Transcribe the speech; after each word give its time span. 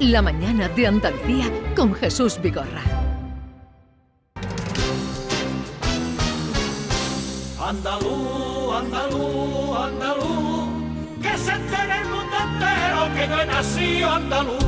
La 0.00 0.22
mañana 0.22 0.66
de 0.70 0.86
Andalucía 0.86 1.44
con 1.76 1.92
Jesús 1.92 2.40
Vigorra. 2.40 2.82
Andalú, 7.60 8.72
andalú, 8.72 9.74
andalú, 9.74 10.68
que 11.20 11.36
se 11.36 11.52
entere 11.52 11.98
el 11.98 12.08
mundo 12.08 12.36
entero 12.48 13.14
que 13.14 13.28
yo 13.28 13.40
he 13.42 13.46
nacido 13.46 14.10
andaluz. 14.10 14.64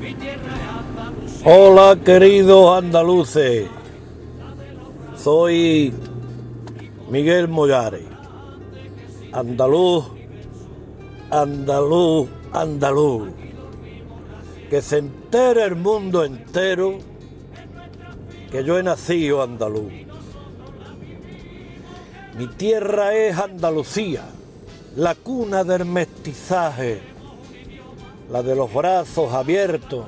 Mi 0.00 0.14
tierra 0.14 0.52
es 0.56 0.68
Andalucía. 0.98 1.46
Hola 1.48 1.96
queridos 2.04 2.78
andaluces, 2.78 3.68
soy 5.16 5.94
Miguel 7.08 7.46
Mollares, 7.46 8.06
andaluz, 9.32 10.04
andaluz, 11.30 12.28
andaluz, 12.52 13.30
que 14.70 14.82
se 14.82 14.98
entere 14.98 15.64
el 15.64 15.76
mundo 15.76 16.24
entero 16.24 16.98
que 18.50 18.64
yo 18.64 18.78
he 18.78 18.82
nacido 18.82 19.42
andaluz. 19.42 19.92
Mi 22.36 22.48
tierra 22.48 23.14
es 23.14 23.38
Andalucía, 23.38 24.24
la 24.96 25.14
cuna 25.14 25.64
del 25.64 25.86
mestizaje, 25.86 27.00
la 28.30 28.42
de 28.42 28.54
los 28.54 28.72
brazos 28.74 29.32
abiertos, 29.32 30.04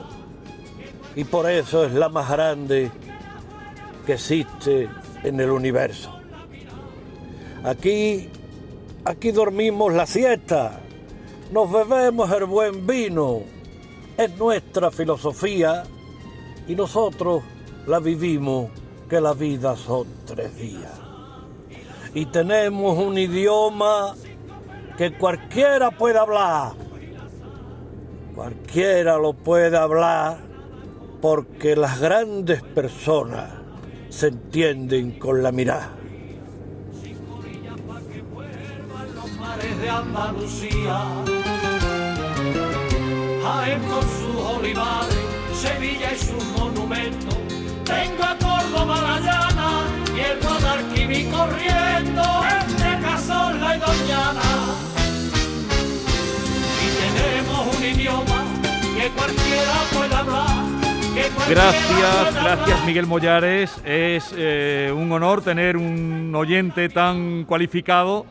y 1.17 1.25
por 1.25 1.49
eso 1.51 1.85
es 1.85 1.93
la 1.93 2.09
más 2.11 2.29
grande 2.29 2.91
que 4.05 4.15
existe 4.15 4.89
en 5.25 5.41
el 5.41 5.51
universo. 5.51 6.15
Aquí, 7.65 8.29
aquí 9.05 9.33
dormimos 9.33 9.93
la 9.95 10.07
siesta, 10.07 10.81
nos 11.51 11.73
bebemos 11.73 12.31
el 12.33 12.45
buen 12.45 12.87
vino, 12.87 13.43
es 14.17 14.37
nuestra 14.37 14.91
filosofía 14.91 15.85
y 16.67 16.75
nosotros 16.75 17.43
la 17.87 18.01
vivimos 18.01 18.71
que 19.09 19.21
la 19.21 19.33
vida 19.33 19.77
son 19.77 20.07
tres 20.27 20.55
días. 20.57 20.93
Y 22.15 22.27
tenemos 22.27 22.99
un 22.99 23.17
idioma 23.17 24.15
que 24.97 25.17
cualquiera 25.17 25.91
puede 25.91 26.19
hablar, 26.19 26.73
cualquiera 28.35 29.17
lo 29.17 29.33
puede 29.33 29.77
hablar 29.77 30.39
porque 31.23 31.77
las 31.77 32.01
grandes 32.01 32.63
personas 32.63 33.51
se 34.11 34.29
entienden 34.29 35.19
con 35.19 35.43
la 35.43 35.53
mirada. 35.53 35.95
Jaén 43.49 43.81
con 43.85 44.03
sus 44.03 44.37
olivares, 44.57 45.17
Sevilla 45.55 46.13
y 46.13 46.19
sus 46.19 46.45
monumentos. 46.59 47.35
Tengo 47.83 48.23
a 48.23 48.37
Córdoba 48.37 49.01
la 49.01 49.21
llana 49.21 49.71
y 50.15 50.21
el 50.21 50.39
Guadalquivir 50.39 51.31
corriendo 51.31 52.23
entre 52.61 53.01
Cazorla 53.01 53.77
y 53.77 53.79
Doñana. 53.79 54.43
Y 56.85 56.89
tenemos 57.19 57.75
un 57.75 57.85
idioma 57.85 58.45
que 58.99 59.09
cualquiera 59.17 59.77
puede 59.95 60.15
hablar. 60.15 60.69
Gracias, 61.49 62.35
gracias. 62.35 62.85
Miguel 62.85 63.07
Mollares. 63.07 63.81
Es 63.83 64.35
eh, 64.37 64.93
un 64.95 65.11
honor 65.11 65.41
tener 65.43 65.79
un 65.79 66.35
oyente 66.35 66.91
tan 66.91 67.45
cualificado 67.45 68.27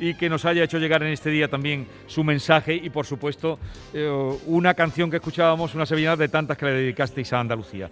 y 0.00 0.14
que 0.14 0.28
nos 0.28 0.44
haya 0.46 0.64
hecho 0.64 0.78
llegar 0.78 1.02
en 1.02 1.12
este 1.12 1.30
día 1.30 1.48
también 1.48 1.86
su 2.06 2.24
mensaje 2.24 2.74
y 2.74 2.88
por 2.90 3.06
supuesto 3.06 3.58
eh, 3.92 4.10
una 4.46 4.74
canción 4.74 5.10
que 5.10 5.18
escuchábamos, 5.18 5.74
una 5.74 5.86
sevillana 5.86 6.16
de 6.16 6.28
tantas 6.28 6.56
que 6.56 6.64
le 6.64 6.72
dedicasteis 6.72 7.32
a 7.32 7.40
Andalucía. 7.40 7.90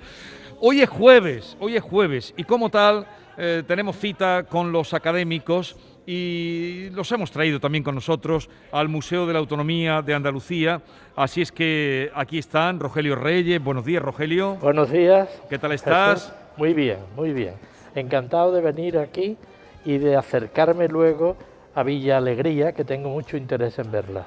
Hoy 0.60 0.80
es 0.80 0.88
jueves, 0.88 1.56
hoy 1.60 1.76
es 1.76 1.82
jueves 1.82 2.34
y 2.36 2.44
como 2.44 2.70
tal 2.70 3.06
eh, 3.36 3.62
tenemos 3.66 3.96
cita 3.96 4.44
con 4.48 4.72
los 4.72 4.94
académicos 4.94 5.76
y 6.06 6.88
los 6.94 7.12
hemos 7.12 7.30
traído 7.30 7.60
también 7.60 7.84
con 7.84 7.94
nosotros 7.94 8.48
al 8.72 8.88
Museo 8.88 9.26
de 9.26 9.34
la 9.34 9.40
Autonomía 9.40 10.00
de 10.00 10.14
Andalucía. 10.14 10.80
Así 11.14 11.42
es 11.42 11.52
que 11.52 12.10
aquí 12.14 12.38
están 12.38 12.80
Rogelio 12.80 13.14
Reyes. 13.14 13.62
Buenos 13.62 13.84
días, 13.84 14.02
Rogelio. 14.02 14.54
Buenos 14.54 14.90
días. 14.90 15.28
¿Qué 15.50 15.58
tal 15.58 15.72
estás? 15.72 16.34
Muy 16.56 16.72
bien, 16.72 16.96
muy 17.14 17.34
bien. 17.34 17.54
Encantado 17.94 18.52
de 18.52 18.62
venir 18.62 18.96
aquí 18.96 19.36
y 19.84 19.98
de 19.98 20.16
acercarme 20.16 20.88
luego 20.88 21.36
a 21.78 21.82
Villa 21.84 22.16
Alegría, 22.16 22.72
que 22.72 22.84
tengo 22.84 23.08
mucho 23.08 23.36
interés 23.36 23.78
en 23.78 23.92
verla. 23.92 24.26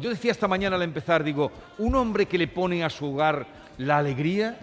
Yo 0.00 0.10
decía 0.10 0.32
esta 0.32 0.48
mañana 0.48 0.74
al 0.74 0.82
empezar, 0.82 1.22
digo, 1.22 1.52
un 1.78 1.94
hombre 1.94 2.26
que 2.26 2.36
le 2.36 2.48
pone 2.48 2.82
a 2.82 2.90
su 2.90 3.14
hogar 3.14 3.46
la 3.78 3.98
alegría 3.98 4.56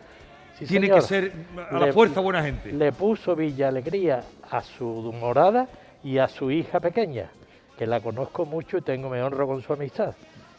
Sí, 0.59 0.65
tiene 0.65 0.87
señor. 0.87 0.99
que 1.01 1.07
ser 1.07 1.31
a 1.71 1.79
la 1.79 1.85
Le- 1.87 1.93
fuerza 1.93 2.19
buena 2.19 2.43
gente. 2.43 2.73
Le 2.73 2.91
puso 2.91 3.33
Villa 3.35 3.69
Alegría 3.69 4.23
a 4.49 4.61
su 4.61 4.85
morada 5.17 5.67
y 6.03 6.17
a 6.17 6.27
su 6.27 6.51
hija 6.51 6.81
pequeña, 6.81 7.29
que 7.77 7.87
la 7.87 8.01
conozco 8.01 8.45
mucho 8.45 8.77
y 8.77 8.81
tengo 8.81 9.09
me 9.09 9.23
honro 9.23 9.47
con 9.47 9.61
su 9.61 9.71
amistad, 9.71 10.13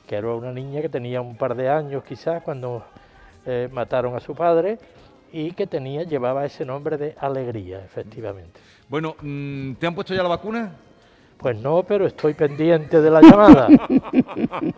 que 0.09 0.17
era 0.17 0.29
una 0.35 0.53
niña 0.53 0.81
que 0.81 0.89
tenía 0.89 1.21
un 1.21 1.37
par 1.37 1.55
de 1.55 1.69
años 1.69 2.03
quizás 2.03 2.43
cuando 2.43 2.83
eh, 3.45 3.69
mataron 3.71 4.17
a 4.17 4.21
su 4.21 4.35
padre 4.35 4.79
y 5.31 5.53
que 5.53 5.67
tenía 5.67 6.03
llevaba 6.05 6.47
ese 6.47 6.65
nombre 6.65 6.97
de 6.97 7.15
Alegría, 7.21 7.85
efectivamente. 7.85 8.59
Bueno, 8.89 9.15
mm, 9.21 9.75
¿te 9.75 9.87
han 9.87 9.95
puesto 9.95 10.15
ya 10.15 10.23
la 10.23 10.31
vacuna? 10.31 10.73
Pues 11.43 11.61
no, 11.61 11.83
pero 11.83 12.07
estoy 12.07 12.35
pendiente 12.35 13.01
de 13.01 13.11
la 13.11 13.21
llamada. 13.21 13.67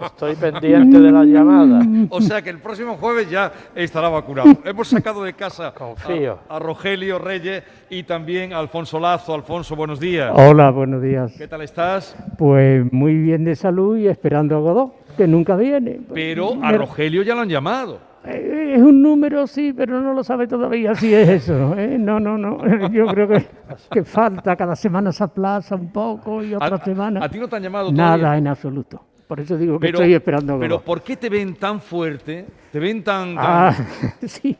Estoy 0.02 0.34
pendiente 0.34 0.98
de 0.98 1.12
la 1.12 1.22
llamada. 1.24 1.80
O 2.08 2.22
sea 2.22 2.40
que 2.40 2.48
el 2.48 2.58
próximo 2.58 2.96
jueves 2.96 3.28
ya 3.28 3.52
estará 3.74 4.08
vacunado. 4.08 4.48
Hemos 4.64 4.88
sacado 4.88 5.22
de 5.24 5.34
casa 5.34 5.74
Confío. 5.74 6.38
A, 6.48 6.56
a 6.56 6.58
Rogelio 6.58 7.18
Reyes 7.18 7.62
y 7.90 8.04
también 8.04 8.54
a 8.54 8.58
Alfonso 8.60 8.98
Lazo. 8.98 9.34
Alfonso, 9.34 9.76
buenos 9.76 10.00
días. 10.00 10.32
Hola, 10.34 10.70
buenos 10.70 11.02
días. 11.02 11.34
¿Qué 11.36 11.46
tal 11.46 11.60
estás? 11.60 12.16
Pues 12.38 12.90
muy 12.92 13.14
bien 13.14 13.44
de 13.44 13.56
salud 13.56 13.98
y 13.98 14.08
esperando 14.08 14.56
a 14.56 14.60
Godó, 14.60 14.94
que 15.18 15.26
nunca 15.26 15.56
viene. 15.56 16.00
Pero 16.14 16.54
a 16.62 16.72
Rogelio 16.72 17.22
ya 17.22 17.34
lo 17.34 17.42
han 17.42 17.50
llamado. 17.50 18.13
Eh, 18.26 18.74
Es 18.76 18.80
un 18.82 19.02
número, 19.02 19.46
sí, 19.46 19.72
pero 19.72 20.00
no 20.00 20.12
lo 20.14 20.24
sabe 20.24 20.46
todavía 20.46 20.94
si 20.94 21.12
es 21.14 21.28
eso. 21.28 21.74
¿eh? 21.76 21.96
No, 21.98 22.18
no, 22.18 22.36
no. 22.38 22.58
Yo 22.90 23.06
creo 23.06 23.28
que, 23.28 23.46
que 23.90 24.04
falta, 24.04 24.56
cada 24.56 24.74
semana 24.76 25.12
se 25.12 25.22
aplaza 25.24 25.74
un 25.76 25.92
poco 25.92 26.42
y 26.42 26.54
A, 26.54 26.56
otra 26.58 26.78
semana. 26.78 27.24
a 27.24 27.28
ti 27.28 27.38
no 27.38 27.48
te 27.48 27.56
han 27.56 27.62
llamado 27.62 27.90
todavía. 27.90 28.16
Nada 28.24 28.38
en 28.38 28.46
absoluto. 28.48 29.00
Por 29.26 29.40
eso 29.40 29.56
digo 29.56 29.80
que 29.80 29.86
estoy 29.88 30.12
esperando 30.12 30.54
a 30.54 30.58
pero. 30.60 30.80
¿por 30.82 31.02
qué 31.02 31.16
te 31.16 31.30
ven 31.30 31.54
tan 31.54 31.80
fuerte? 31.80 32.44
¿Te 32.70 32.78
ven 32.78 33.02
tan, 33.02 33.34
tan- 33.34 33.44
Ah, 33.46 33.74
sí. 34.26 34.54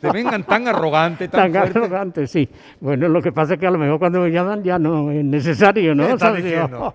te 0.00 0.10
ven 0.10 0.26
tan 0.44 0.66
arrogante, 0.66 1.28
tan, 1.28 1.52
Tan 1.52 1.62
fuerte? 1.62 1.78
arrogante, 1.78 2.26
sí. 2.26 2.48
Bueno, 2.80 3.08
lo 3.08 3.22
que 3.22 3.30
pasa 3.30 3.54
es 3.54 3.60
que 3.60 3.66
a 3.68 3.70
lo 3.70 3.78
mejor 3.78 3.98
cuando 4.00 4.20
me 4.20 4.30
llaman 4.30 4.62
ya 4.64 4.76
no 4.78 5.10
es 5.12 5.24
necesario, 5.24 5.94
¿no? 5.94 6.04
¿Qué 6.06 6.12
estás 6.14 6.36
diciendo? 6.42 6.92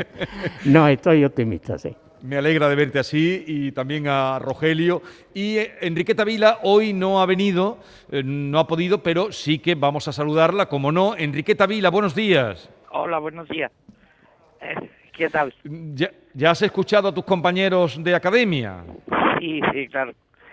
no, 0.66 0.86
estoy 0.88 1.24
optimista, 1.24 1.78
sí. 1.78 1.96
Me 2.22 2.36
alegra 2.36 2.68
de 2.68 2.76
verte 2.76 2.98
así 2.98 3.44
y 3.46 3.72
también 3.72 4.06
a 4.06 4.38
Rogelio. 4.38 5.02
Y 5.32 5.56
eh, 5.56 5.72
Enriqueta 5.80 6.24
Vila 6.24 6.58
hoy 6.62 6.92
no 6.92 7.20
ha 7.22 7.26
venido, 7.26 7.78
eh, 8.10 8.22
no 8.22 8.58
ha 8.58 8.66
podido, 8.66 9.02
pero 9.02 9.32
sí 9.32 9.58
que 9.58 9.74
vamos 9.74 10.06
a 10.06 10.12
saludarla, 10.12 10.66
como 10.66 10.92
no. 10.92 11.16
Enriqueta 11.16 11.66
Vila, 11.66 11.88
buenos 11.88 12.14
días. 12.14 12.70
Hola, 12.90 13.18
buenos 13.18 13.48
días. 13.48 13.72
Eh, 14.60 14.74
¿Qué 15.12 15.30
tal? 15.30 15.54
¿Ya, 15.64 16.10
ya 16.34 16.50
has 16.50 16.60
escuchado 16.60 17.08
a 17.08 17.14
tus 17.14 17.24
compañeros 17.24 18.02
de 18.02 18.14
academia? 18.14 18.84
Sí, 19.38 19.60
sí, 19.72 19.88
claro. 19.88 20.12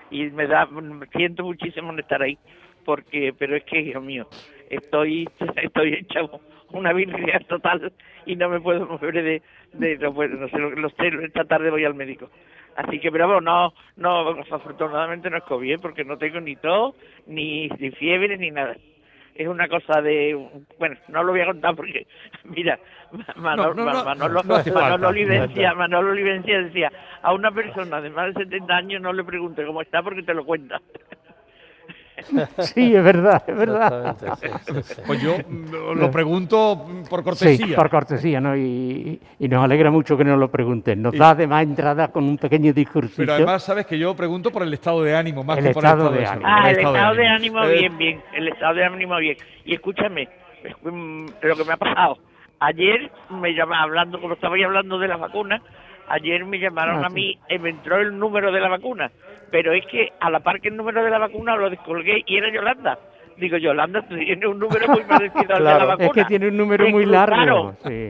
Y 0.10 0.24
me 0.30 0.48
da, 0.48 0.66
me 0.68 1.06
siento 1.08 1.44
muchísimo 1.44 1.92
en 1.92 2.00
estar 2.00 2.22
ahí, 2.22 2.38
porque, 2.86 3.34
pero 3.38 3.58
es 3.58 3.66
que, 3.66 3.84
Dios 3.84 4.02
mío, 4.02 4.28
estoy, 4.70 5.28
estoy 5.62 5.96
hecha 5.96 6.22
una 6.72 6.94
virgen 6.94 7.44
total 7.48 7.92
y 8.26 8.36
no 8.36 8.50
me 8.50 8.60
puedo 8.60 8.86
mover 8.86 9.14
de, 9.14 9.42
de 9.74 9.98
no, 9.98 10.14
puedo, 10.14 10.36
no 10.36 10.50
sé, 10.50 10.58
lo, 10.58 10.72
lo 10.72 10.90
sé, 10.90 11.08
esta 11.24 11.46
tarde 11.46 11.72
voy 11.72 11.86
al 11.86 11.96
médico. 11.96 12.30
Así 12.76 13.00
que, 13.00 13.12
pero 13.12 13.26
bueno, 13.26 13.42
no, 13.42 13.74
no, 13.96 14.30
afortunadamente 14.52 15.30
no 15.30 15.38
es 15.38 15.44
COVID, 15.46 15.80
porque 15.80 16.04
no 16.04 16.18
tengo 16.18 16.40
ni 16.40 16.56
tos, 16.56 16.94
ni, 17.26 17.68
ni 17.70 17.90
fiebre, 17.92 18.38
ni 18.38 18.52
nada. 18.52 18.76
Es 19.34 19.48
una 19.48 19.68
cosa 19.68 20.02
de, 20.02 20.38
bueno, 20.78 20.96
no 21.08 21.24
lo 21.24 21.32
voy 21.32 21.42
a 21.42 21.48
contar 21.48 21.76
porque, 21.76 22.06
mira, 22.44 22.80
Manolo, 23.36 23.74
No, 23.74 23.86
no, 23.86 23.94
no, 23.94 24.06
Manolo, 24.06 24.44
no 24.44 24.56
hace 24.56 24.72
falta. 24.72 24.90
Manolo 24.90 25.08
Olivencia, 25.10 25.74
Manolo 25.74 26.12
Olivencia 26.12 26.62
decía, 26.62 26.92
a 27.22 27.34
una 27.34 27.52
persona 27.52 28.00
de 28.00 28.10
más 28.12 28.34
de 28.34 28.44
70 28.44 28.76
años 28.76 29.02
no 29.02 29.12
le 29.12 29.24
pregunte 29.24 29.66
cómo 29.66 29.82
está 29.82 30.04
porque 30.04 30.24
te 30.24 30.34
lo 30.34 30.46
cuenta. 30.46 30.80
Sí, 32.60 32.96
es 32.96 33.04
verdad, 33.04 33.44
es 33.48 33.56
verdad. 33.56 34.16
Sí, 34.42 34.48
sí, 34.66 34.84
sí. 34.84 35.02
Pues 35.06 35.22
yo 35.22 35.36
mm, 35.38 36.00
lo 36.00 36.12
pregunto 36.12 36.86
por 37.10 37.20
Sí, 37.20 37.24
cortesía. 37.26 37.76
por 37.76 37.90
cortesía, 37.90 38.42
¿no? 38.42 38.56
Y, 38.58 39.20
y 39.40 39.48
nos 39.48 39.64
alegra 39.64 39.92
mucho 39.92 40.18
que 40.18 40.24
nos 40.24 40.40
lo 40.40 40.50
pregunten. 40.50 41.02
Nos 41.02 41.16
da 41.16 41.32
además 41.32 41.64
entrada 41.64 42.08
con 42.10 42.24
un 42.24 42.38
pequeño 42.38 42.74
discursito. 42.74 43.18
Pero 43.18 43.34
además 43.34 43.64
sabes 43.64 43.86
que 43.86 43.98
yo 44.00 44.16
pregunto 44.16 44.52
por 44.52 44.64
el 44.64 44.74
estado 44.74 45.04
de 45.04 45.16
ánimo, 45.16 45.44
más 45.44 45.58
El 45.60 45.66
que 45.66 45.72
por 45.72 45.84
estado 45.86 46.10
el 46.10 46.16
de 46.16 46.24
estado 46.24 46.40
de, 46.40 46.46
ánimo. 46.48 46.62
Ah, 46.62 46.70
El 46.70 46.78
el 46.80 46.86
estado 46.86 47.16
de 47.16 47.28
ánimo, 47.28 47.64
Eh, 47.64 47.74
bien, 47.80 47.98
bien. 47.98 48.22
El 48.34 48.48
estado 48.48 48.74
de 48.76 48.86
ánimo, 48.86 49.18
bien. 49.18 49.38
Y 49.66 49.74
escúchame, 49.76 50.28
mm, 50.84 51.26
lo 51.42 51.56
que 51.56 51.64
me 51.66 51.74
ha 51.74 51.78
pasado. 51.78 52.18
Ayer 52.60 53.12
me 53.30 53.54
llamaba 53.54 53.84
hablando, 53.84 54.20
como 54.20 54.34
estabais 54.34 54.66
hablando 54.66 54.98
de 54.98 55.08
la 55.08 55.18
vacuna, 55.18 55.62
Ayer 56.10 56.46
me 56.46 56.60
llamaron 56.60 57.04
Ah, 57.04 57.08
a 57.08 57.10
sí. 57.10 57.16
mí, 57.16 57.40
eh, 57.50 57.60
me 57.60 57.70
entró 57.70 57.98
el 57.98 58.18
número 58.18 58.52
de 58.52 58.62
la 58.62 58.70
vacuna, 58.70 59.12
pero 59.52 59.74
es 59.74 59.86
que 59.88 60.10
a 60.20 60.30
la 60.30 60.40
par 60.40 60.62
que 60.62 60.70
el 60.70 60.78
número 60.78 61.04
de 61.04 61.10
la 61.10 61.18
vacuna 61.20 61.56
lo 61.56 61.70
descolgué 61.70 62.24
y 62.26 62.38
era 62.38 62.50
Yolanda. 62.52 62.98
Digo, 63.38 63.58
Yolanda, 63.58 64.02
tú 64.02 64.16
tienes 64.16 64.48
un 64.50 64.58
número 64.58 64.88
muy 64.88 65.04
parecido 65.08 65.56
al 65.56 65.64
de 65.64 65.70
la 65.70 65.86
vacuna. 65.86 66.08
es 66.08 66.14
que 66.14 66.26
tiene 66.26 66.48
un 66.48 66.58
número 66.58 66.86
Me 66.86 66.92
muy 66.92 67.06
largo, 67.06 67.76
sí. 67.86 68.08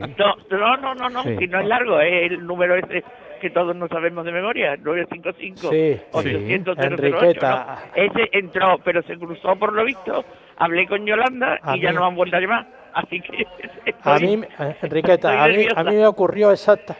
No, 0.50 0.76
no, 0.78 0.94
no, 0.94 1.10
no, 1.10 1.22
Sí. 1.24 1.36
que 1.36 1.46
no 1.48 1.60
es 1.60 1.66
largo, 1.66 2.00
es 2.00 2.30
el 2.32 2.46
número 2.46 2.76
ese 2.76 3.02
que 3.40 3.50
todos 3.50 3.76
no 3.76 3.86
sabemos 3.88 4.24
de 4.24 4.32
memoria, 4.32 4.76
955 4.76 5.70
Sí, 5.70 6.00
800 6.12 6.76
sí. 6.76 6.82
008, 6.82 6.92
Enriqueta. 6.92 7.78
¿no? 7.94 8.02
Ese 8.02 8.28
entró, 8.32 8.78
pero 8.84 9.00
se 9.02 9.16
cruzó 9.16 9.54
por 9.56 9.72
lo 9.74 9.84
visto, 9.84 10.24
hablé 10.56 10.86
con 10.88 11.06
Yolanda 11.06 11.58
A 11.62 11.76
y 11.76 11.80
ya 11.80 11.92
no 11.92 12.04
han 12.04 12.16
vuelto 12.16 12.36
a 12.36 12.40
llamar, 12.40 12.66
así 12.94 13.20
que... 13.20 13.46
A 14.02 14.16
estoy- 14.16 14.36
mí, 14.38 14.44
eh, 14.58 14.76
Enriqueta, 14.82 15.44
a 15.44 15.48
mí, 15.48 15.66
a 15.74 15.84
mí 15.84 15.94
me 15.96 16.06
ocurrió 16.06 16.50
exacta, 16.50 16.96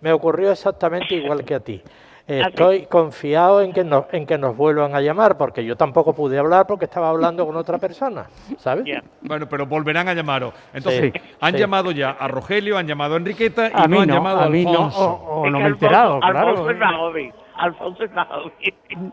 me 0.00 0.12
ocurrió 0.12 0.50
exactamente 0.52 1.14
igual 1.14 1.44
que 1.44 1.54
a 1.54 1.60
ti. 1.60 1.82
Estoy 2.26 2.86
confiado 2.86 3.60
en 3.60 3.74
que 3.74 3.84
nos, 3.84 4.06
en 4.12 4.24
que 4.24 4.38
nos 4.38 4.56
vuelvan 4.56 4.94
a 4.94 5.02
llamar, 5.02 5.36
porque 5.36 5.62
yo 5.62 5.76
tampoco 5.76 6.14
pude 6.14 6.38
hablar 6.38 6.66
porque 6.66 6.86
estaba 6.86 7.10
hablando 7.10 7.44
con 7.46 7.54
otra 7.54 7.76
persona, 7.76 8.24
¿sabes? 8.56 8.86
Bueno, 9.20 9.46
pero 9.46 9.66
volverán 9.66 10.08
a 10.08 10.14
llamaros. 10.14 10.54
Entonces, 10.72 11.12
Sí, 11.12 11.20
han 11.38 11.52
sí. 11.52 11.58
llamado 11.60 11.90
ya 11.90 12.12
a 12.12 12.26
Rogelio, 12.28 12.78
han 12.78 12.86
llamado 12.86 13.12
a 13.12 13.16
Enriqueta 13.18 13.68
y 13.68 13.72
A 13.74 13.80
no 13.82 13.88
mí 13.88 13.98
han 13.98 14.08
no, 14.08 14.14
llamado 14.14 14.40
a 14.40 14.44
a 14.44 14.48
mí 14.48 14.64
no, 14.64 14.88
o, 14.88 15.50
no 15.50 15.58
me 15.58 15.64
he 15.64 15.66
Alfonso- 15.68 15.84
enterado, 15.84 16.20
claro. 16.20 16.38
Alfonso 16.48 16.70
Alfonso 17.56 18.04
joven. 18.08 18.52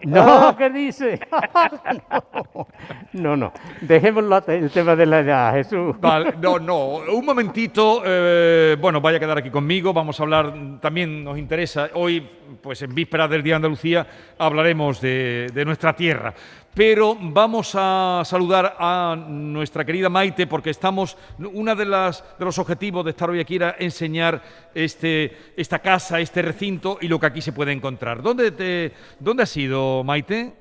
No, 0.03 0.55
¿qué 0.57 0.69
dice? 0.69 1.19
no, 3.13 3.35
no, 3.35 3.53
dejémoslo 3.81 4.35
a- 4.35 4.43
el 4.47 4.69
tema 4.71 4.95
de 4.95 5.05
la 5.05 5.19
edad, 5.19 5.53
Jesús. 5.53 5.95
Vale, 5.99 6.33
no, 6.39 6.59
no, 6.59 6.95
un 7.13 7.25
momentito, 7.25 8.01
eh, 8.05 8.75
bueno, 8.79 9.01
vaya 9.01 9.17
a 9.17 9.19
quedar 9.19 9.37
aquí 9.37 9.49
conmigo, 9.49 9.93
vamos 9.93 10.19
a 10.19 10.23
hablar, 10.23 10.53
también 10.79 11.23
nos 11.23 11.37
interesa, 11.37 11.89
hoy, 11.93 12.27
pues 12.61 12.81
en 12.81 12.93
vísperas 12.93 13.29
del 13.29 13.43
Día 13.43 13.53
de 13.53 13.57
Andalucía, 13.57 14.07
hablaremos 14.37 15.01
de, 15.01 15.47
de 15.53 15.65
nuestra 15.65 15.93
tierra. 15.93 16.33
Pero 16.73 17.17
vamos 17.19 17.73
a 17.75 18.21
saludar 18.23 18.77
a 18.79 19.17
nuestra 19.27 19.83
querida 19.83 20.07
Maite, 20.07 20.47
porque 20.47 20.69
estamos, 20.69 21.17
una 21.53 21.75
de, 21.75 21.83
de 21.83 22.45
los 22.45 22.59
objetivos 22.59 23.03
de 23.03 23.11
estar 23.11 23.29
hoy 23.29 23.41
aquí 23.41 23.57
era 23.57 23.75
enseñar 23.77 24.41
este, 24.73 25.35
esta 25.57 25.79
casa, 25.79 26.21
este 26.21 26.41
recinto 26.41 26.97
y 27.01 27.09
lo 27.09 27.19
que 27.19 27.25
aquí 27.25 27.41
se 27.41 27.51
puede 27.51 27.73
encontrar. 27.73 28.21
¿Dónde, 28.21 28.51
te, 28.51 28.93
dónde 29.19 29.43
has 29.43 29.57
ido, 29.57 30.01
Maite? 30.05 30.53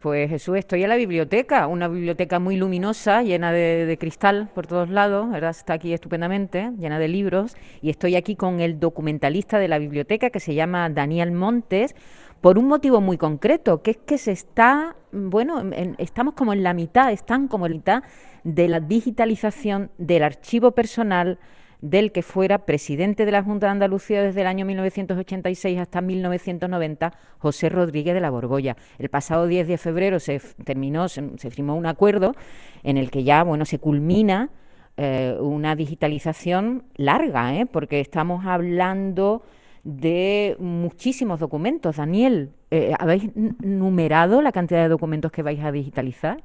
Pues 0.00 0.30
Jesús, 0.30 0.56
estoy 0.56 0.82
en 0.82 0.88
la 0.88 0.96
biblioteca, 0.96 1.66
una 1.66 1.86
biblioteca 1.86 2.38
muy 2.38 2.56
luminosa, 2.56 3.22
llena 3.22 3.52
de, 3.52 3.84
de 3.84 3.98
cristal 3.98 4.48
por 4.54 4.66
todos 4.66 4.88
lados, 4.88 5.30
¿verdad? 5.30 5.50
Está 5.50 5.74
aquí 5.74 5.92
estupendamente, 5.92 6.72
llena 6.78 6.98
de 6.98 7.08
libros, 7.08 7.54
y 7.82 7.90
estoy 7.90 8.16
aquí 8.16 8.34
con 8.34 8.60
el 8.60 8.80
documentalista 8.80 9.58
de 9.58 9.68
la 9.68 9.78
biblioteca 9.78 10.30
que 10.30 10.40
se 10.40 10.54
llama 10.54 10.88
Daniel 10.88 11.32
Montes, 11.32 11.94
por 12.40 12.58
un 12.58 12.68
motivo 12.68 13.00
muy 13.00 13.18
concreto, 13.18 13.82
que 13.82 13.92
es 13.92 13.96
que 13.98 14.18
se 14.18 14.32
está, 14.32 14.96
bueno, 15.12 15.60
en- 15.60 15.94
estamos 15.98 16.34
como 16.34 16.52
en 16.52 16.62
la 16.62 16.72
mitad, 16.74 17.12
están 17.12 17.48
como 17.48 17.66
en 17.66 17.72
la 17.72 17.76
mitad 17.76 18.02
de 18.44 18.68
la 18.68 18.80
digitalización 18.80 19.90
del 19.98 20.22
archivo 20.22 20.70
personal 20.72 21.38
del 21.82 22.12
que 22.12 22.22
fuera 22.22 22.66
presidente 22.66 23.24
de 23.24 23.32
la 23.32 23.42
Junta 23.42 23.66
de 23.66 23.72
Andalucía 23.72 24.22
desde 24.22 24.42
el 24.42 24.46
año 24.46 24.66
1986 24.66 25.78
hasta 25.78 26.00
1990, 26.02 27.12
José 27.38 27.68
Rodríguez 27.70 28.12
de 28.14 28.20
la 28.20 28.28
Borbolla. 28.30 28.76
El 28.98 29.08
pasado 29.08 29.46
10 29.46 29.66
de 29.66 29.78
febrero 29.78 30.20
se 30.20 30.40
terminó, 30.64 31.08
se, 31.08 31.38
se 31.38 31.50
firmó 31.50 31.74
un 31.76 31.86
acuerdo 31.86 32.34
en 32.82 32.98
el 32.98 33.10
que 33.10 33.24
ya, 33.24 33.42
bueno, 33.44 33.64
se 33.64 33.78
culmina 33.78 34.50
eh, 34.98 35.36
una 35.40 35.74
digitalización 35.74 36.84
larga, 36.96 37.54
¿eh? 37.56 37.64
porque 37.64 38.00
estamos 38.00 38.44
hablando 38.44 39.42
de 39.84 40.56
muchísimos 40.58 41.40
documentos. 41.40 41.96
Daniel, 41.96 42.52
eh, 42.70 42.94
¿habéis 42.98 43.30
numerado 43.34 44.42
la 44.42 44.52
cantidad 44.52 44.82
de 44.82 44.88
documentos 44.88 45.32
que 45.32 45.42
vais 45.42 45.60
a 45.60 45.72
digitalizar? 45.72 46.42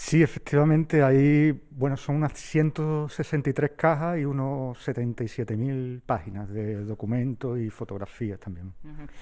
Sí, 0.00 0.22
efectivamente, 0.22 1.02
ahí, 1.02 1.60
bueno, 1.72 1.96
son 1.96 2.14
unas 2.14 2.32
163 2.34 3.72
cajas 3.76 4.16
y 4.20 4.24
unos 4.24 4.78
77.000 4.86 6.02
páginas 6.06 6.48
de 6.50 6.84
documentos 6.84 7.58
y 7.58 7.68
fotografías 7.68 8.38
también. 8.38 8.72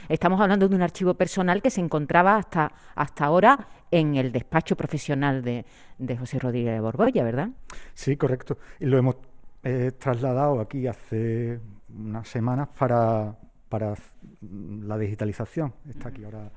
Estamos 0.06 0.38
hablando 0.38 0.68
de 0.68 0.76
un 0.76 0.82
archivo 0.82 1.14
personal 1.14 1.62
que 1.62 1.70
se 1.70 1.80
encontraba 1.80 2.36
hasta, 2.36 2.70
hasta 2.94 3.24
ahora 3.24 3.68
en 3.90 4.16
el 4.16 4.30
despacho 4.32 4.76
profesional 4.76 5.42
de, 5.42 5.64
de 5.96 6.16
José 6.18 6.38
Rodríguez 6.38 6.74
de 6.74 6.80
Borbolla, 6.80 7.24
¿verdad? 7.24 7.48
Sí, 7.94 8.18
correcto. 8.18 8.58
Y 8.78 8.84
lo 8.84 8.98
hemos 8.98 9.16
eh, 9.64 9.92
trasladado 9.98 10.60
aquí 10.60 10.86
hace 10.86 11.58
unas 11.88 12.28
semanas 12.28 12.68
para, 12.78 13.34
para 13.68 13.94
mm, 14.40 14.86
la 14.86 14.98
digitalización. 14.98 15.72
Está 15.88 16.08
aquí 16.08 16.24
ahora 16.24 16.50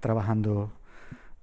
trabajando 0.00 0.72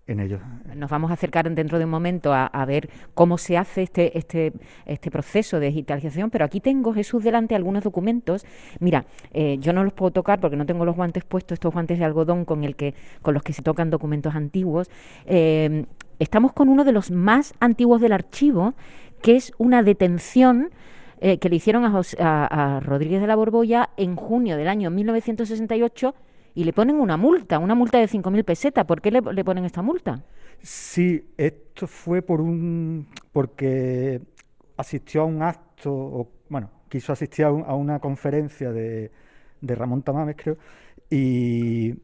en 0.06 0.19
ello. 0.19 0.39
Nos 0.75 0.89
vamos 0.89 1.12
a 1.12 1.13
acercar 1.13 1.50
dentro 1.50 1.80
de 1.80 1.86
un 1.86 1.92
momento 1.92 2.33
a, 2.33 2.45
a 2.45 2.65
ver 2.65 2.89
cómo 3.13 3.38
se 3.38 3.57
hace 3.57 3.83
este, 3.83 4.18
este, 4.18 4.54
este 4.86 5.10
proceso 5.10 5.60
de 5.60 5.68
digitalización, 5.68 6.30
pero 6.30 6.44
aquí 6.44 6.60
tengo, 6.60 6.94
Jesús, 6.94 7.24
delante 7.24 7.56
algunos 7.56 7.83
documentos. 7.83 8.45
Mira, 8.80 9.06
eh, 9.31 9.57
yo 9.60 9.71
no 9.71 9.83
los 9.83 9.94
puedo 9.94 10.12
tocar 10.12 10.42
porque 10.42 10.57
no 10.57 10.65
tengo 10.65 10.83
los 10.83 10.95
guantes 10.95 11.24
puestos, 11.24 11.56
estos 11.56 11.74
guantes 11.74 12.00
de 12.00 12.06
algodón 12.06 12.44
con, 12.44 12.63
el 12.63 12.75
que, 12.75 12.94
con 13.21 13.33
los 13.33 13.44
que 13.44 13.54
se 13.54 13.62
tocan 13.62 13.89
documentos 13.89 14.36
antiguos. 14.36 14.89
Eh, 15.25 15.86
estamos 16.19 16.51
con 16.51 16.68
uno 16.68 16.83
de 16.83 16.92
los 16.92 17.09
más 17.09 17.54
antiguos 17.62 18.01
del 18.01 18.12
archivo, 18.12 18.74
que 19.21 19.38
es 19.38 19.54
una 19.57 19.83
detención 19.83 20.69
eh, 21.24 21.40
que 21.40 21.50
le 21.50 21.56
hicieron 21.56 21.86
a, 21.86 21.90
Jos- 21.92 22.18
a- 22.20 22.75
a 22.78 22.80
Rodríguez 22.81 23.22
de 23.22 23.28
la 23.28 23.36
Borbolla 23.36 23.90
en 23.98 24.16
junio 24.16 24.58
del 24.58 24.68
año 24.68 24.90
1968 24.92 26.14
y 26.56 26.64
le 26.66 26.74
ponen 26.74 26.98
una 26.98 27.18
multa, 27.18 27.58
una 27.60 27.75
multa 27.75 27.98
de 27.98 28.08
5.000 28.08 28.44
pesetas. 28.44 28.86
¿Por 28.86 29.02
qué 29.02 29.10
le, 29.12 29.22
le 29.22 29.44
ponen 29.44 29.66
esta 29.66 29.81
multa? 29.81 30.22
Sí, 30.62 31.34
esto 31.38 31.88
fue 31.88 32.22
por 32.22 32.42
un 32.42 33.08
porque 33.31 34.22
asistió 34.78 35.22
a 35.24 35.25
un 35.25 35.42
acto, 35.42 35.92
o 35.94 36.30
bueno, 36.50 36.70
quiso 36.90 37.12
asistir 37.14 37.46
a, 37.46 37.52
un- 37.52 37.64
a 37.66 37.74
una 37.76 38.00
conferencia 38.00 38.72
de, 38.72 39.12
de 39.62 39.76
Ramón 39.76 40.04
Tamames, 40.04 40.36
creo, 40.38 40.58
y, 41.10 41.96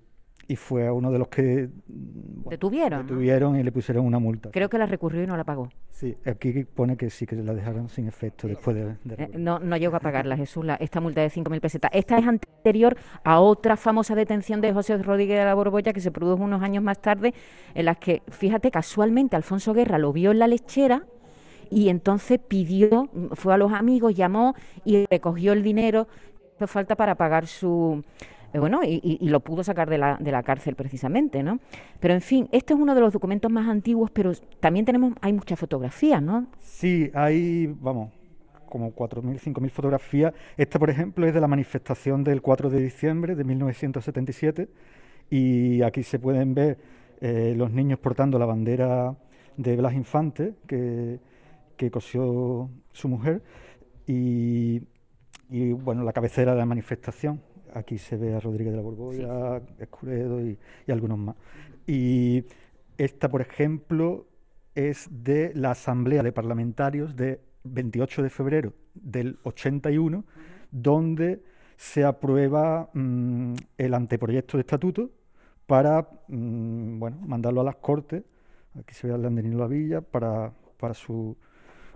y 0.50 0.56
fue 0.56 0.88
a 0.88 0.92
uno 0.94 1.12
de 1.12 1.20
los 1.20 1.28
que 1.28 1.70
mm, 1.88 2.42
bueno, 2.42 2.50
¿Detuvieron? 2.50 3.00
¿no? 3.02 3.04
detuvieron 3.04 3.56
y 3.60 3.64
le 3.64 3.72
pusieron 3.72 4.04
una 4.06 4.18
multa. 4.18 4.50
Creo 4.52 4.68
que 4.68 4.80
la 4.80 4.88
recurrió 4.88 5.24
y 5.24 5.28
no 5.28 5.38
la 5.38 5.44
pagó. 5.44 5.70
Sí, 5.92 6.16
aquí 6.26 6.64
pone 6.64 6.98
que 6.98 7.10
sí, 7.12 7.26
que 7.28 7.36
la 7.36 7.54
dejaron 7.54 7.88
sin 7.88 8.08
efecto 8.08 8.48
después 8.48 8.76
de... 8.76 8.96
de 9.04 9.24
Eh, 9.24 9.32
no, 9.38 9.60
no 9.60 9.78
llegó 9.78 9.96
a 9.96 10.00
pagarla, 10.10 10.36
Jesús, 10.36 10.66
la- 10.66 10.76
esta 10.76 11.00
multa 11.00 11.22
de 11.22 11.30
5.000 11.30 11.62
pesetas. 11.62 11.92
Esta 11.94 12.18
es 12.18 12.28
anterior 12.28 12.98
a 13.24 13.40
otra 13.40 13.78
famosa 13.78 14.16
detención 14.16 14.60
de 14.60 14.74
José 14.74 14.98
Rodríguez 14.98 15.38
de 15.38 15.46
la 15.46 15.54
Borbolla 15.54 15.94
que 15.94 16.02
se 16.02 16.10
produjo 16.12 16.44
unos 16.44 16.64
años 16.64 16.84
más 16.84 17.00
tarde, 17.00 17.34
en 17.76 17.86
las 17.86 17.98
que, 17.98 18.24
fíjate, 18.30 18.72
casualmente 18.72 19.36
Alfonso 19.36 19.74
Guerra 19.74 20.00
lo 20.00 20.12
vio 20.12 20.32
en 20.32 20.40
la 20.40 20.48
lechera 20.48 21.04
y 21.70 21.90
entonces 21.90 22.40
pidió, 22.40 23.10
fue 23.34 23.54
a 23.54 23.58
los 23.58 23.72
amigos, 23.74 24.16
llamó 24.16 24.56
y 24.84 25.06
recogió 25.12 25.54
el 25.54 25.62
dinero 25.62 26.08
que 26.58 26.66
falta 26.66 26.96
para 26.96 27.14
pagar 27.14 27.46
su... 27.46 28.04
eh, 28.54 28.60
Bueno, 28.60 28.82
y, 28.84 29.18
lo 29.30 29.40
pudo 29.40 29.64
sacar 29.64 29.90
de 29.90 29.98
la, 29.98 30.18
de 30.20 30.32
la 30.32 30.44
cárcel 30.44 30.76
precisamente, 30.76 31.44
¿no? 31.44 31.60
Pero 32.00 32.14
en 32.14 32.22
fin, 32.22 32.50
este 32.52 32.74
es 32.74 32.80
uno 32.80 32.96
de 32.96 33.02
los 33.02 33.14
documentos 33.14 33.52
más 33.52 33.68
antiguos, 33.68 34.12
pero 34.12 34.32
también 34.60 34.86
tenemos, 34.86 35.14
hay 35.22 35.34
muchas 35.34 35.60
fotografías, 35.60 36.22
¿no? 36.22 36.48
Sí, 36.60 37.12
hay, 37.14 37.68
vamos, 37.80 38.12
como 38.68 38.94
4.000, 38.94 39.40
5.000 39.40 39.70
fotografías. 39.70 40.34
Esta, 40.58 40.80
por 40.80 40.90
ejemplo, 40.90 41.28
es 41.28 41.34
de 41.34 41.42
la 41.42 41.48
manifestación 41.48 42.24
del 42.24 42.42
4 42.42 42.70
de 42.70 42.82
diciembre 42.82 43.36
de 43.36 43.44
1977 43.44 44.70
y 45.30 45.82
aquí 45.82 46.04
se 46.04 46.20
pueden 46.20 46.54
ver 46.54 46.78
eh, 47.22 47.54
los 47.58 47.72
niños 47.72 48.00
portando 48.00 48.40
la 48.40 48.46
bandera 48.46 49.16
de 49.58 49.76
Blas 49.76 49.94
Infante 49.94 50.54
que, 50.68 51.20
que 51.76 51.92
cosió 51.92 52.70
su 52.94 53.08
mujer 53.10 53.42
y, 54.08 54.82
bueno, 55.50 56.04
la 56.04 56.14
cabecera 56.14 56.54
de 56.54 56.58
la 56.58 56.66
manifestación. 56.66 57.42
Aquí 57.74 57.98
se 57.98 58.18
ve 58.18 58.34
a 58.34 58.40
Rodríguez 58.40 58.74
de 58.74 58.78
la 58.78 58.84
Borbolla, 58.84 59.62
Escuredo 59.80 60.42
y, 60.42 60.58
y 60.88 60.92
algunos 60.92 61.18
más. 61.18 61.36
Y 61.88 62.44
esta, 62.98 63.30
por 63.30 63.42
ejemplo, 63.42 64.28
es 64.76 65.08
de 65.10 65.52
la 65.56 65.72
Asamblea 65.72 66.24
de 66.24 66.32
Parlamentarios 66.32 67.16
de 67.16 67.42
28 67.64 68.24
de 68.24 68.30
febrero 68.30 68.74
del 68.94 69.40
81, 69.44 70.24
donde 70.72 71.44
se 71.76 72.04
aprueba 72.04 72.90
mm, 72.94 73.54
el 73.78 73.94
anteproyecto 73.94 74.58
de 74.58 74.62
estatuto 74.62 75.12
para 75.66 76.10
mm, 76.28 77.00
bueno, 77.00 77.18
mandarlo 77.22 77.62
a 77.62 77.64
las 77.64 77.78
Cortes, 77.78 78.24
aquí 78.78 78.94
se 78.94 79.08
ve 79.08 79.14
a 79.14 79.18
Landenino 79.18 79.60
La 79.60 79.68
Villa, 79.68 80.02
para, 80.02 80.52
para 80.78 80.94
su, 80.94 81.38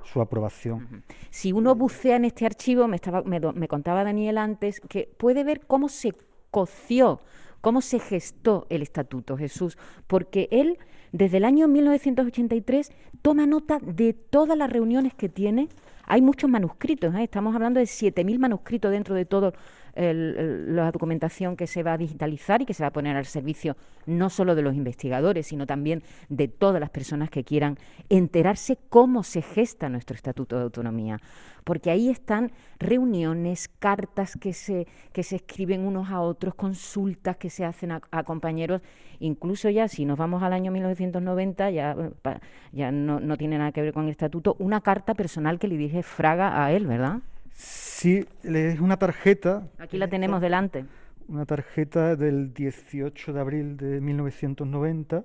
su 0.03 0.21
aprobación. 0.21 1.03
Si 1.29 1.51
uno 1.51 1.75
bucea 1.75 2.15
en 2.15 2.25
este 2.25 2.45
archivo, 2.45 2.87
me, 2.87 2.95
estaba, 2.95 3.23
me, 3.23 3.39
me 3.39 3.67
contaba 3.67 4.03
Daniel 4.03 4.37
antes, 4.37 4.79
que 4.81 5.09
puede 5.17 5.43
ver 5.43 5.61
cómo 5.65 5.89
se 5.89 6.13
coció, 6.51 7.19
cómo 7.61 7.81
se 7.81 7.99
gestó 7.99 8.67
el 8.69 8.81
estatuto, 8.81 9.37
Jesús, 9.37 9.77
porque 10.07 10.47
él 10.51 10.77
desde 11.13 11.37
el 11.37 11.45
año 11.45 11.67
1983 11.67 12.91
toma 13.21 13.45
nota 13.45 13.79
de 13.79 14.13
todas 14.13 14.57
las 14.57 14.69
reuniones 14.69 15.13
que 15.13 15.29
tiene. 15.29 15.69
Hay 16.05 16.21
muchos 16.21 16.49
manuscritos, 16.49 17.13
¿eh? 17.15 17.23
estamos 17.23 17.55
hablando 17.55 17.79
de 17.79 17.85
7.000 17.85 18.37
manuscritos 18.39 18.91
dentro 18.91 19.15
de 19.15 19.25
todo 19.25 19.53
el- 19.95 20.35
el- 20.37 20.75
la 20.75 20.91
documentación 20.91 21.55
que 21.55 21.67
se 21.67 21.83
va 21.83 21.93
a 21.93 21.97
digitalizar 21.97 22.61
y 22.61 22.65
que 22.65 22.73
se 22.73 22.83
va 22.83 22.87
a 22.87 22.93
poner 22.93 23.15
al 23.15 23.25
servicio 23.25 23.77
no 24.05 24.29
solo 24.29 24.55
de 24.55 24.63
los 24.63 24.75
investigadores, 24.75 25.47
sino 25.47 25.65
también 25.65 26.03
de 26.29 26.47
todas 26.47 26.79
las 26.81 26.89
personas 26.89 27.29
que 27.29 27.43
quieran 27.43 27.77
enterarse 28.09 28.77
cómo 28.89 29.23
se 29.23 29.41
gesta 29.41 29.89
nuestro 29.89 30.15
Estatuto 30.15 30.57
de 30.57 30.63
Autonomía. 30.63 31.19
Porque 31.63 31.91
ahí 31.91 32.09
están 32.09 32.51
reuniones, 32.79 33.69
cartas 33.79 34.35
que 34.35 34.51
se, 34.51 34.87
que 35.13 35.23
se 35.23 35.37
escriben 35.37 35.85
unos 35.85 36.09
a 36.09 36.19
otros, 36.19 36.55
consultas 36.55 37.37
que 37.37 37.49
se 37.49 37.63
hacen 37.63 37.91
a, 37.91 38.01
compañeros, 38.23 38.81
incluso 39.19 39.69
ya 39.69 39.87
si 39.87 40.03
nos 40.03 40.17
vamos 40.17 40.43
al 40.43 40.51
año 40.51 40.71
1990, 40.73 41.69
ya, 41.71 41.91
eh, 41.97 42.39
ya 42.73 42.91
no, 42.91 43.21
no 43.21 43.37
tiene 43.37 43.57
nada 43.57 43.71
que 43.71 43.81
ver 43.81 43.93
con 43.93 44.05
el 44.05 44.09
Estatuto, 44.09 44.57
una 44.59 44.81
carta 44.81 45.13
personal 45.13 45.59
que 45.59 45.69
le 45.69 45.77
Fraga 46.01 46.63
a 46.65 46.71
él, 46.71 46.87
¿verdad? 46.87 47.19
Sí, 47.53 48.25
es 48.43 48.79
una 48.79 48.97
tarjeta. 48.97 49.67
Aquí 49.77 49.97
la 49.97 50.07
tenemos 50.07 50.41
delante. 50.41 50.85
Una 51.27 51.45
tarjeta 51.45 52.15
del 52.15 52.53
18 52.53 53.33
de 53.33 53.39
abril 53.39 53.77
de 53.77 54.01
1990. 54.01 55.23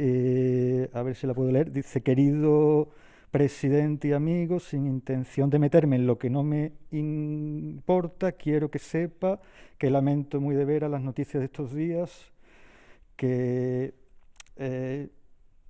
eh, 0.00 0.90
a 0.92 1.02
ver 1.02 1.14
si 1.16 1.26
la 1.26 1.34
puedo 1.34 1.50
leer. 1.50 1.72
Dice, 1.72 2.02
querido 2.02 2.88
presidente 3.30 4.08
y 4.08 4.12
amigos, 4.12 4.64
sin 4.64 4.86
intención 4.86 5.50
de 5.50 5.58
meterme 5.58 5.96
en 5.96 6.06
lo 6.06 6.18
que 6.18 6.30
no 6.30 6.42
me 6.42 6.72
importa, 6.90 8.32
quiero 8.32 8.70
que 8.70 8.78
sepa 8.78 9.40
que 9.76 9.90
lamento 9.90 10.40
muy 10.40 10.54
de 10.56 10.64
veras 10.64 10.90
las 10.90 11.02
noticias 11.02 11.40
de 11.40 11.46
estos 11.46 11.74
días, 11.74 12.32
que 13.16 13.94
eh, 14.56 15.08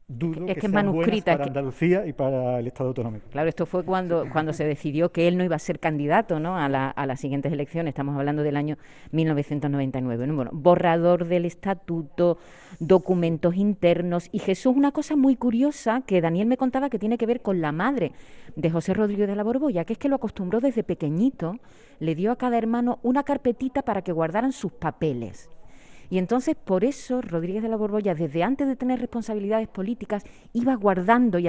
dudo 0.09 0.33
Es 0.33 0.38
que, 0.38 0.47
que 0.47 0.53
es 0.53 0.61
sean 0.61 0.73
manuscrita, 0.73 1.33
para 1.33 1.45
que- 1.45 1.50
Andalucía 1.50 2.07
y 2.07 2.12
para 2.15 2.59
el 2.61 2.67
Estado 2.67 2.88
autonómico. 2.88 3.27
Claro, 3.31 3.49
esto 3.49 3.67
fue 3.67 3.85
cuando, 3.85 4.25
cuando 4.33 4.53
se 4.55 4.65
decidió 4.65 5.12
que 5.12 5.29
él 5.29 5.37
no 5.37 5.45
iba 5.45 5.57
a 5.57 5.59
ser 5.59 5.79
candidato 5.81 6.41
¿no? 6.41 6.57
a, 6.57 6.69
la- 6.69 6.88
a 6.91 7.05
las 7.07 7.21
siguientes 7.21 7.53
elecciones. 7.53 7.93
Estamos 7.93 8.17
hablando 8.17 8.43
del 8.43 8.57
año 8.57 8.77
1999. 9.12 10.27
¿no? 10.27 10.35
Bueno, 10.35 10.50
borrador 10.55 11.27
del 11.27 11.45
estatuto, 11.45 12.38
documentos 12.81 13.55
internos. 13.57 14.29
Y 14.33 14.38
Jesús, 14.38 14.75
una 14.75 14.93
cosa 14.93 15.15
muy 15.17 15.37
curiosa 15.37 16.03
que 16.07 16.21
Daniel 16.21 16.47
me 16.47 16.57
contaba 16.57 16.88
que 16.91 16.99
tiene 16.99 17.19
que 17.19 17.27
ver 17.27 17.43
con 17.43 17.61
la 17.61 17.73
madre 17.73 18.12
de 18.57 18.71
José 18.71 18.95
Rodríguez 18.95 19.29
de 19.29 19.37
la 19.37 19.43
Borbolla, 19.43 19.85
que 19.85 19.93
es 19.93 19.99
que 19.99 20.09
lo 20.09 20.17
acostumbró 20.17 20.61
desde 20.61 20.83
pequeñito, 20.85 21.57
le 22.00 22.15
dio 22.15 22.33
a 22.33 22.37
cada 22.37 22.57
hermano 22.57 22.99
una 23.03 23.25
carpetita 23.25 23.83
para 23.83 24.03
que 24.03 24.12
guardaran 24.12 24.53
sus 24.53 24.73
papeles. 24.73 25.50
Y 26.11 26.19
entonces, 26.19 26.57
por 26.57 26.85
eso, 26.85 27.21
Rodríguez 27.21 27.62
de 27.62 27.69
la 27.69 27.77
Borbolla, 27.77 28.15
desde 28.15 28.43
antes 28.43 28.67
de 28.67 28.77
tener 28.77 29.00
responsabilidades 29.00 29.69
políticas, 29.69 30.25
iba 30.53 30.75
guardando 30.75 31.38
y 31.38 31.49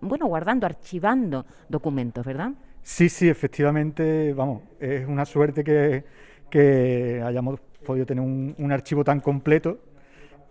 bueno, 0.00 0.26
guardando, 0.26 0.66
archivando 0.66 1.46
documentos, 1.68 2.24
¿verdad? 2.24 2.52
Sí, 2.82 3.08
sí, 3.08 3.28
efectivamente, 3.28 4.32
vamos, 4.32 4.62
es 4.80 5.06
una 5.06 5.24
suerte 5.24 5.62
que, 5.62 6.04
que 6.50 7.22
hayamos 7.24 7.60
podido 7.84 8.06
tener 8.06 8.24
un, 8.24 8.54
un 8.58 8.72
archivo 8.72 9.04
tan 9.04 9.20
completo 9.20 9.78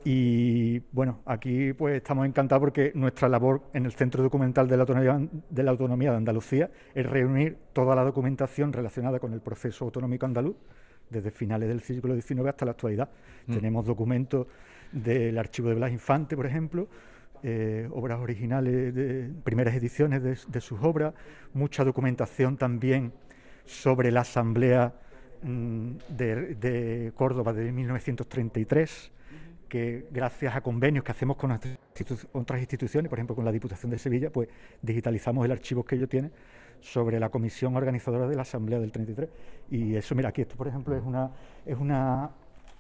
y 0.04 0.80
bueno, 0.92 1.20
aquí 1.26 1.74
pues 1.74 1.98
estamos 1.98 2.26
encantados 2.26 2.62
porque 2.62 2.92
nuestra 2.96 3.30
labor 3.30 3.62
en 3.74 3.86
el 3.86 3.92
Centro 3.92 4.24
Documental 4.24 4.68
de 4.68 4.78
la 4.78 4.84
Autonomía 4.84 5.30
de, 5.50 5.64
la 5.64 5.72
Autonomía 5.72 6.12
de 6.12 6.18
Andalucía 6.18 6.70
es 6.96 7.06
reunir 7.06 7.58
toda 7.74 7.96
la 7.96 8.04
documentación 8.04 8.74
relacionada 8.74 9.20
con 9.20 9.34
el 9.34 9.42
proceso 9.42 9.86
autonómico 9.86 10.26
andaluz 10.26 10.56
desde 11.12 11.32
finales 11.32 11.70
del 11.70 11.82
siglo 11.82 12.20
XIX 12.20 12.48
hasta 12.48 12.66
la 12.66 12.72
actualidad. 12.72 13.10
Mm. 13.48 13.54
Tenemos 13.54 13.86
documentos 13.86 14.48
del 14.92 15.38
archivo 15.38 15.70
de 15.70 15.76
Blas 15.76 15.92
Infante, 15.92 16.36
por 16.36 16.46
ejemplo, 16.46 16.88
eh, 17.44 17.90
obras 17.92 18.20
originales, 18.20 18.94
de 18.94 19.32
primeras 19.44 19.76
ediciones 19.76 20.24
de, 20.24 20.38
de 20.48 20.62
sus 20.62 20.80
obras, 20.82 21.14
mucha 21.54 21.84
documentación 21.84 22.58
también 22.58 23.12
sobre 23.66 24.12
la 24.12 24.22
Asamblea 24.22 24.94
mm, 25.42 25.92
de, 26.10 26.56
de 26.56 27.12
Córdoba 27.16 27.54
de 27.54 27.72
1933, 27.72 29.12
que 29.68 30.06
gracias 30.12 30.56
a 30.56 30.62
convenios 30.62 31.04
que 31.04 31.12
hacemos 31.12 31.38
con 31.38 31.52
otras 32.34 32.60
instituciones, 32.60 33.10
por 33.10 33.18
ejemplo 33.18 33.36
con 33.36 33.46
la 33.46 33.52
Diputación 33.52 33.90
de 33.90 33.98
Sevilla, 33.98 34.30
pues 34.30 34.50
digitalizamos 34.82 35.46
el 35.46 35.52
archivo 35.52 35.84
que 35.84 35.96
ellos 35.96 36.10
tienen 36.10 36.32
sobre 36.82 37.20
la 37.20 37.30
comisión 37.30 37.76
organizadora 37.76 38.28
de 38.28 38.36
la 38.36 38.42
Asamblea 38.42 38.80
del 38.80 38.92
33. 38.92 39.30
Y 39.70 39.96
eso, 39.96 40.14
mira, 40.16 40.30
aquí 40.30 40.42
esto, 40.42 40.56
por 40.58 40.68
ejemplo, 40.68 40.96
es 40.96 41.04
una, 41.04 41.32
es 41.66 41.78
una, 41.78 42.30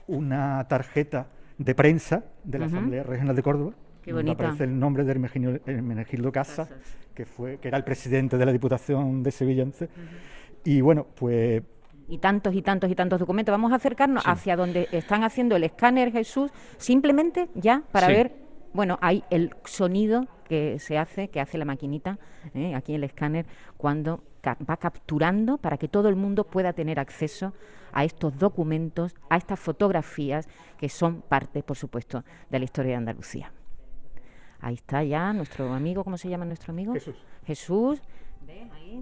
una 0.08 0.67
tarjeta 0.67 1.27
de 1.58 1.75
prensa 1.75 2.24
de 2.43 2.60
la. 2.60 2.65
Asamblea 2.65 3.03
Regional 3.03 3.36
de 3.36 3.43
Córdoba. 3.43 3.74
Qué 4.03 4.12
donde 4.12 4.31
bonita. 4.31 4.43
aparece 4.46 4.63
el 4.63 4.77
nombre 4.79 5.03
de 5.03 5.12
Hermenegildo, 5.12 6.31
Casas, 6.31 6.70
que, 7.13 7.25
fue, 7.25 7.58
que 7.60 7.67
era 7.67 7.77
el 7.77 7.84
presidente 7.84 8.38
de 8.38 8.46
la 8.46 8.51
Diputación 8.51 9.22
de 9.22 9.31
Sevilla. 9.31 9.65
Y 10.63 10.81
bueno, 10.81 11.05
pues 11.15 11.62
Y 12.08 12.17
tantos 12.17 12.55
y 12.55 12.63
tantos 12.63 12.89
y 12.89 12.96
tantos 12.96 13.20
documentos. 13.20 13.53
Vamos 13.53 13.72
a 13.72 13.75
acercarnos 13.75 14.24
hacia 14.25 14.55
donde 14.55 14.88
están 14.91 15.24
haciendo 15.24 15.55
el 15.55 15.63
escáner 15.63 16.12
Jesús, 16.12 16.51
simplemente 16.77 17.48
ya 17.53 17.84
para 17.91 18.08
Sí. 18.08 18.13
ver, 18.13 18.31
bueno, 18.74 18.98
hay 19.01 19.24
el 19.30 19.54
sonido 19.66 20.28
que 20.48 20.80
se 20.80 20.98
hace, 20.98 21.30
que 21.30 21.40
hace 21.42 21.58
la 21.58 21.66
maquinita, 21.66 22.18
¿eh? 22.54 22.75
aquí 22.75 22.94
el 22.96 23.04
escáner, 23.04 23.46
cuando 23.78 24.24
ca- 24.42 24.58
va 24.70 24.78
capturando 24.78 25.58
para 25.58 25.78
que 25.78 25.88
todo 25.88 26.10
el 26.10 26.16
mundo 26.16 26.44
pueda 26.46 26.74
tener 26.74 27.00
acceso 27.00 27.54
a 27.94 28.04
estos 28.04 28.38
documentos, 28.38 29.16
a 29.30 29.38
estas 29.38 29.60
fotografías 29.60 30.48
que 30.78 30.90
son 30.90 31.22
parte, 31.22 31.63
por 31.63 31.78
supuesto, 31.78 32.24
de 32.50 32.60
la 32.60 32.66
historia 32.66 32.92
de 32.92 32.98
Andalucía. 32.98 33.51
Ahí 34.60 34.75
está 34.75 35.04
ya 35.04 35.34
nuestro 35.34 35.74
amigo, 35.74 36.04
¿cómo 36.04 36.18
se 36.18 36.30
llama 36.30 36.46
nuestro 36.46 36.72
amigo? 36.72 36.94
Jesús. 36.94 37.16
Jesús. 37.46 38.01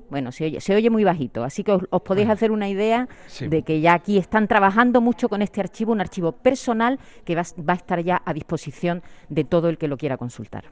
Bueno, 0.09 0.31
se 0.31 0.45
oye, 0.45 0.59
se 0.61 0.75
oye 0.75 0.89
muy 0.89 1.03
bajito, 1.03 1.43
así 1.43 1.63
que 1.63 1.71
os, 1.71 1.83
os 1.89 2.01
podéis 2.01 2.29
hacer 2.29 2.51
una 2.51 2.67
idea 2.67 3.07
Sí. 3.27 3.47
de 3.47 3.61
que 3.63 3.79
ya 3.79 3.93
aquí 3.93 4.17
están 4.17 4.47
trabajando 4.47 5.01
mucho 5.01 5.29
con 5.29 5.41
este 5.43 5.61
archivo, 5.61 5.91
un 5.91 6.01
archivo 6.01 6.31
personal 6.31 6.99
que 7.25 7.35
va, 7.35 7.41
a 7.41 7.43
s- 7.43 7.55
va 7.61 7.73
a 7.73 7.75
estar 7.75 8.01
ya 8.03 8.21
a 8.25 8.33
disposición 8.33 9.03
de 9.29 9.43
todo 9.43 9.69
el 9.69 9.77
que 9.77 9.87
lo 9.87 9.97
quiera 9.97 10.17
consultar. 10.17 10.65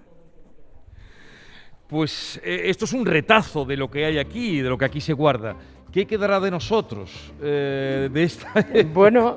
Pues 1.88 2.40
eh, 2.44 2.64
esto 2.66 2.86
es 2.86 2.94
un 2.94 3.06
retazo 3.06 3.64
de 3.66 3.78
lo 3.78 3.90
que 3.90 4.06
hay 4.06 4.18
aquí, 4.18 4.60
de 4.62 4.70
lo 4.70 4.78
que 4.78 4.86
aquí 4.86 5.02
se 5.02 5.14
guarda. 5.14 5.56
¿Qué 5.92 6.06
quedará 6.06 6.40
de 6.40 6.52
nosotros? 6.52 7.34
eh, 7.42 8.10
de 8.12 8.24
esta... 8.24 8.48
Bueno, 8.94 9.36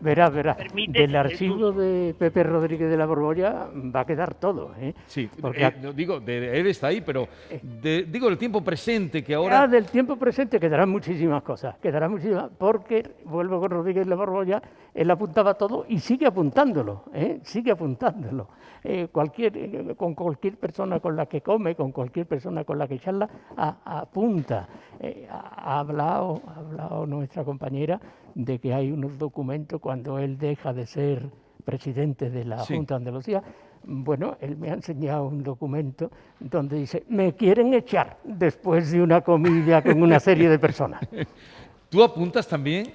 verás, 0.00 0.32
verás. 0.32 0.56
Del 0.88 1.16
archivo 1.16 1.72
de 1.72 2.14
Pepe 2.18 2.42
Rodríguez 2.44 2.88
de 2.90 2.96
la 2.96 3.04
Borbolla 3.06 3.68
va 3.74 4.00
a 4.00 4.06
quedar 4.06 4.34
todo. 4.34 4.72
¿eh? 4.80 4.94
Sí, 5.06 5.28
Porque 5.40 5.64
eh, 5.66 5.74
no, 5.82 5.92
digo, 5.92 6.20
de, 6.20 6.58
él 6.60 6.66
está 6.68 6.88
ahí, 6.88 7.00
pero 7.00 7.28
de- 7.62 8.04
digo 8.04 8.28
el 8.28 8.38
tiempo 8.38 8.62
presente 8.62 9.22
que 9.22 9.34
ahora 9.34 9.60
ahora... 9.60 9.68
del 9.72 9.86
tiempo 9.86 10.16
presente 10.16 10.58
quedarán 10.60 10.88
muchísimas 10.88 11.42
cosas, 11.42 11.76
quedarán 11.78 12.10
muchísimas, 12.12 12.50
porque 12.56 13.02
vuelvo 13.24 13.60
con 13.60 13.70
Rodríguez 13.70 14.04
de 14.04 14.10
la 14.10 14.16
Borbolla, 14.16 14.62
él 15.00 15.10
apuntaba 15.10 15.54
todo 15.54 15.84
y 15.88 15.98
sigue 16.00 16.26
apuntándolo, 16.26 17.04
¿eh? 17.14 17.40
sigue 17.44 17.70
apuntándolo. 17.70 18.48
Eh, 18.82 19.08
cualquier, 19.12 19.56
eh, 19.56 19.94
con 19.96 20.14
cualquier 20.14 20.56
persona 20.56 20.98
con 21.00 21.14
la 21.16 21.26
que 21.26 21.40
come, 21.40 21.74
con 21.74 21.92
cualquier 21.92 22.26
persona 22.26 22.64
con 22.64 22.78
la 22.78 22.86
que 22.88 22.98
charla, 22.98 23.28
a- 23.56 24.00
apunta. 24.00 24.68
Eh, 25.00 25.26
ha, 25.30 25.74
ha 25.74 25.78
hablado, 25.80 26.40
ha 26.46 26.58
hablado 26.60 27.06
nuestra 27.06 27.44
compañera 27.44 28.00
de 28.34 28.58
que 28.58 28.74
hay 28.74 28.90
unos 28.92 29.18
documentos 29.18 29.80
cuando 29.80 30.18
él 30.18 30.36
deja 30.38 30.72
de 30.72 30.86
ser 30.86 31.28
presidente 31.64 32.30
de 32.30 32.44
la 32.44 32.58
Sí. 32.60 32.74
Junta 32.76 32.94
de 32.94 32.98
Andalucía. 32.98 33.42
Bueno, 33.84 34.36
él 34.40 34.56
me 34.56 34.70
ha 34.70 34.74
enseñado 34.74 35.26
un 35.28 35.42
documento 35.42 36.10
donde 36.40 36.76
dice, 36.76 37.04
me 37.08 37.34
quieren 37.34 37.72
echar 37.74 38.18
después 38.24 38.90
de 38.90 39.00
una 39.00 39.20
comida 39.20 39.82
con 39.82 40.02
una 40.02 40.18
serie 40.18 40.48
de 40.48 40.58
personas. 40.58 41.00
¿Tú 41.88 42.02
apuntas 42.02 42.46
también? 42.48 42.92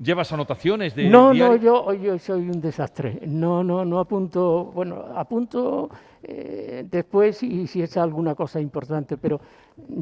¿Llevas 0.00 0.32
anotaciones 0.32 0.94
de 0.94 1.08
No, 1.08 1.34
no, 1.34 1.56
yo, 1.56 1.92
yo 1.92 2.18
soy 2.20 2.48
un 2.48 2.60
desastre. 2.60 3.18
No, 3.26 3.64
no, 3.64 3.84
no 3.84 3.98
apunto, 3.98 4.66
bueno, 4.66 5.06
apunto 5.16 5.90
eh, 6.22 6.84
después 6.88 7.42
y 7.42 7.66
si 7.66 7.82
es 7.82 7.96
alguna 7.96 8.36
cosa 8.36 8.60
importante, 8.60 9.16
pero 9.16 9.40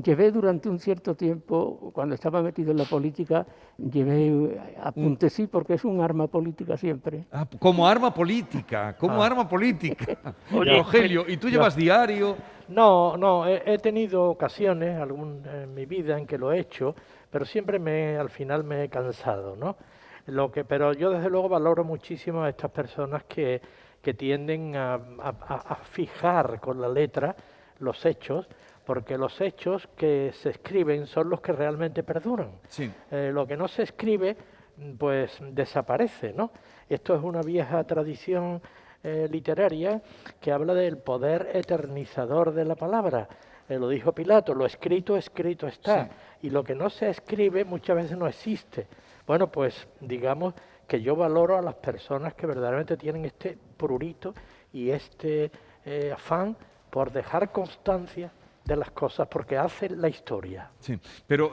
llevé 0.04 0.30
durante 0.32 0.68
un 0.68 0.78
cierto 0.78 1.14
tiempo, 1.14 1.90
cuando 1.94 2.14
estaba 2.14 2.42
metido 2.42 2.72
en 2.72 2.76
la 2.76 2.84
política, 2.84 3.46
llevé 3.78 4.60
apuntes, 4.82 5.32
sí, 5.32 5.46
porque 5.46 5.74
es 5.74 5.84
un 5.86 6.02
arma 6.02 6.26
política 6.26 6.76
siempre. 6.76 7.24
Ah, 7.32 7.46
como 7.58 7.88
arma 7.88 8.12
política, 8.12 8.94
como 8.98 9.22
Ah. 9.22 9.26
arma 9.26 9.48
política. 9.48 10.04
Oye, 10.54 10.76
Rogelio, 10.76 11.24
¿y 11.26 11.38
tú 11.38 11.48
llevas 11.48 11.74
diario? 11.74 12.36
No, 12.68 13.16
no, 13.16 13.46
he, 13.46 13.62
he 13.64 13.78
tenido 13.78 14.24
ocasiones 14.24 15.00
algún, 15.00 15.40
en 15.46 15.72
mi 15.72 15.86
vida 15.86 16.18
en 16.18 16.26
que 16.26 16.36
lo 16.36 16.52
he 16.52 16.58
hecho, 16.60 16.94
pero 17.36 17.44
siempre 17.44 17.78
me, 17.78 18.16
al 18.16 18.30
final 18.30 18.64
me 18.64 18.84
he 18.84 18.88
cansado, 18.88 19.56
¿no? 19.56 19.76
Lo 20.24 20.50
que, 20.50 20.64
pero 20.64 20.94
yo 20.94 21.10
desde 21.10 21.28
luego 21.28 21.50
valoro 21.50 21.84
muchísimo 21.84 22.42
a 22.42 22.48
estas 22.48 22.70
personas 22.70 23.24
que, 23.24 23.60
que 24.00 24.14
tienden 24.14 24.74
a, 24.74 24.94
a- 24.94 25.74
fijar 25.84 26.58
con 26.60 26.80
la 26.80 26.88
letra 26.88 27.36
los 27.80 28.06
hechos, 28.06 28.48
porque 28.86 29.18
los 29.18 29.38
hechos 29.42 29.86
que 29.98 30.30
se 30.32 30.48
escriben 30.48 31.06
son 31.06 31.28
los 31.28 31.42
que 31.42 31.52
realmente 31.52 32.02
perduran. 32.02 32.52
Sí. 32.68 32.90
Eh, 33.10 33.30
lo 33.34 33.46
que 33.46 33.54
no 33.58 33.68
se 33.68 33.82
escribe, 33.82 34.34
pues 34.98 35.38
desaparece, 35.50 36.32
¿no? 36.32 36.50
Esto 36.88 37.14
es 37.14 37.22
una 37.22 37.42
vieja 37.42 37.84
tradición 37.84 38.62
eh, 39.02 39.28
literaria 39.30 40.02
que 40.40 40.52
habla 40.52 40.74
del 40.74 40.98
poder 40.98 41.50
eternizador 41.52 42.52
de 42.52 42.64
la 42.64 42.74
palabra. 42.74 43.28
Eh, 43.68 43.78
lo 43.78 43.88
dijo 43.88 44.12
Pilato, 44.12 44.54
lo 44.54 44.66
escrito, 44.66 45.16
escrito 45.16 45.66
está. 45.66 46.08
Y 46.42 46.50
lo 46.50 46.62
que 46.62 46.74
no 46.74 46.90
se 46.90 47.10
escribe 47.10 47.64
muchas 47.64 47.96
veces 47.96 48.16
no 48.16 48.26
existe. 48.26 48.86
Bueno, 49.26 49.50
pues 49.50 49.88
digamos 50.00 50.54
que 50.86 51.00
yo 51.02 51.16
valoro 51.16 51.58
a 51.58 51.62
las 51.62 51.74
personas 51.74 52.34
que 52.34 52.46
verdaderamente 52.46 52.96
tienen 52.96 53.24
este 53.24 53.58
prurito 53.76 54.34
y 54.72 54.90
este 54.90 55.50
eh, 55.84 56.12
afán 56.12 56.56
por 56.90 57.12
dejar 57.12 57.50
constancia 57.50 58.30
de 58.64 58.76
las 58.76 58.90
cosas 58.90 59.28
porque 59.28 59.56
hace 59.56 59.88
la 59.90 60.08
historia. 60.08 60.70
Sí, 60.80 60.98
pero 61.26 61.52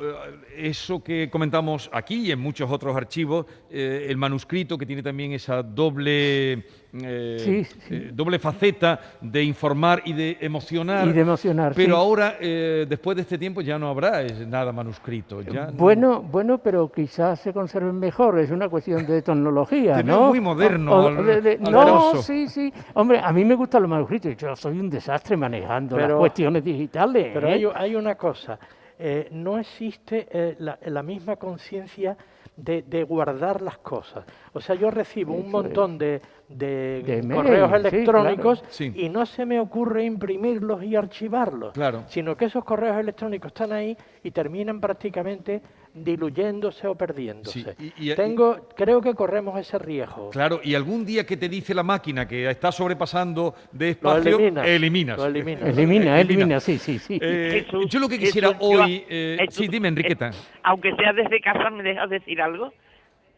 eso 0.55 1.03
que 1.03 1.29
comentamos 1.29 1.89
aquí 1.93 2.27
y 2.27 2.31
en 2.31 2.39
muchos 2.39 2.71
otros 2.71 2.95
archivos, 2.95 3.45
eh, 3.69 4.07
el 4.09 4.17
manuscrito 4.17 4.77
que 4.77 4.85
tiene 4.85 5.03
también 5.03 5.31
esa 5.33 5.61
doble, 5.61 6.65
eh, 7.01 7.37
Sí, 7.39 7.63
sí. 7.63 7.79
eh, 7.95 8.11
doble 8.13 8.37
faceta 8.39 8.99
de 9.19 9.43
informar 9.43 10.01
y 10.05 10.13
de 10.13 10.37
emocionar. 10.41 11.07
Y 11.07 11.11
de 11.13 11.21
emocionar, 11.21 11.73
Pero 11.75 11.95
sí. 11.95 12.01
ahora, 12.01 12.35
eh, 12.39 12.85
después 12.87 13.15
de 13.15 13.21
este 13.23 13.37
tiempo, 13.37 13.61
ya 13.61 13.79
no 13.79 13.87
habrá 13.89 14.21
nada 14.47 14.71
manuscrito. 14.71 15.41
Ya 15.41 15.67
no- 15.67 15.73
Bueno, 15.73 16.21
bueno, 16.21 16.59
pero 16.59 16.91
quizás 16.91 17.39
se 17.39 17.51
conserven 17.51 17.97
mejor, 17.99 18.37
es 18.39 18.51
una 18.51 18.69
cuestión 18.69 19.05
de 19.07 19.21
tecnología, 19.21 19.93
Te 19.97 20.03
¿no? 20.03 20.27
muy 20.27 20.39
moderno, 20.39 20.93
O- 20.93 21.03
o 21.05 21.07
Al- 21.07 21.25
de- 21.25 21.41
de- 21.41 21.57
no, 21.57 22.15
sí, 22.17 22.47
sí. 22.47 22.71
Hombre, 22.93 23.19
a 23.19 23.31
mí 23.33 23.43
me 23.43 23.55
gustan 23.55 23.81
los 23.81 23.89
manuscritos, 23.89 24.35
yo 24.37 24.55
soy 24.55 24.79
un 24.79 24.89
desastre 24.89 25.35
manejando 25.35 25.97
las 25.97 26.13
cuestiones 26.13 26.63
digitales. 26.63 27.31
Pero 27.33 27.47
¿eh? 27.47 27.53
hay, 27.53 27.65
hay 27.73 27.95
una 27.95 28.15
cosa, 28.15 28.59
eh, 28.99 29.29
no 29.31 29.57
existe 29.57 30.27
eh, 30.31 30.55
la, 30.59 30.77
la 30.85 31.01
misma 31.03 31.35
conciencia 31.37 32.15
de, 32.55 32.83
de 32.83 33.03
guardar 33.03 33.61
las 33.63 33.79
cosas. 33.79 34.23
O 34.53 34.61
sea, 34.61 34.75
yo 34.75 34.91
recibo 34.91 35.33
un 35.33 35.49
montón 35.49 35.97
de, 35.97 36.21
de 36.55 37.01
De 37.03 37.23
mail, 37.23 37.41
correos 37.41 37.69
sí, 37.71 37.75
electrónicos 37.77 38.59
claro. 38.59 38.73
Sí. 38.73 38.93
y 38.95 39.09
no 39.09 39.25
se 39.25 39.45
me 39.45 39.59
ocurre 39.59 40.03
imprimirlos 40.05 40.83
y 40.83 40.95
archivarlos, 40.95 41.73
Claro. 41.73 42.03
sino 42.07 42.35
que 42.37 42.45
esos 42.45 42.63
correos 42.63 42.97
electrónicos 42.97 43.47
están 43.47 43.71
ahí 43.71 43.97
y 44.23 44.31
terminan 44.31 44.79
prácticamente 44.79 45.61
diluyéndose 45.95 46.87
o 46.87 46.95
perdiéndose. 46.95 47.75
Sí, 47.77 47.93
y- 47.99 48.11
y- 48.11 48.15
Tengo, 48.15 48.67
creo 48.75 48.99
que 49.01 49.13
corremos 49.13 49.59
ese 49.59 49.77
riesgo. 49.79 50.29
Claro, 50.31 50.59
y 50.63 50.75
algún 50.75 51.05
día 51.05 51.25
que 51.25 51.37
te 51.37 51.47
dice 51.49 51.73
la 51.73 51.83
máquina 51.83 52.27
que 52.27 52.49
está 52.49 52.71
sobrepasando 52.71 53.53
de 53.71 53.85
Lo 53.85 53.91
espacio, 53.91 54.35
eliminas. 54.37 54.67
eliminas. 54.67 55.17
Lo 55.17 55.25
eliminas. 55.25 55.69
Elimina, 55.69 56.19
elimina, 56.19 56.59
sí, 56.59 56.77
sí, 56.77 56.99
sí. 56.99 57.19
Eh, 57.21 57.63
Jesús, 57.65 57.87
yo 57.87 57.99
lo 57.99 58.07
que 58.09 58.15
Jesús, 58.17 58.33
quisiera 58.33 58.51
yo- 58.51 58.57
hoy... 58.59 59.03
eh, 59.09 59.37
Jesús, 59.41 59.55
sí, 59.55 59.67
dime, 59.67 59.87
Enriqueta. 59.87 60.29
eh, 60.29 60.33
aunque 60.63 60.95
sea 60.95 61.13
desde 61.13 61.39
casa, 61.41 61.69
¿me 61.69 61.83
dejas 61.83 62.09
decir 62.09 62.41
algo? 62.41 62.73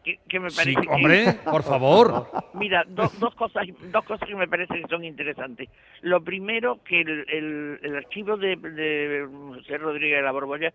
Que, 0.06 0.20
que 0.28 0.38
me 0.38 0.50
Sí, 0.50 0.56
parece 0.72 0.80
que- 0.82 0.88
hombre, 0.94 1.24
por 1.50 1.64
favor. 1.64 2.28
Mira, 2.54 2.84
do- 2.86 3.10
dos 3.18 3.34
cosas 3.34 3.66
dos 3.90 4.04
cosas 4.04 4.28
que 4.28 4.36
me 4.36 4.46
parecen 4.46 4.80
que 4.82 4.88
son 4.88 5.04
interesantes. 5.04 5.68
Lo 6.02 6.22
primero, 6.22 6.78
que 6.84 7.00
el, 7.00 7.24
el- 7.28 7.78
el 7.82 7.96
archivo 7.96 8.36
de, 8.36 8.54
de 8.54 9.26
José 9.56 9.78
Rodríguez 9.78 10.18
de 10.18 10.22
la 10.22 10.30
Borbolla 10.30 10.72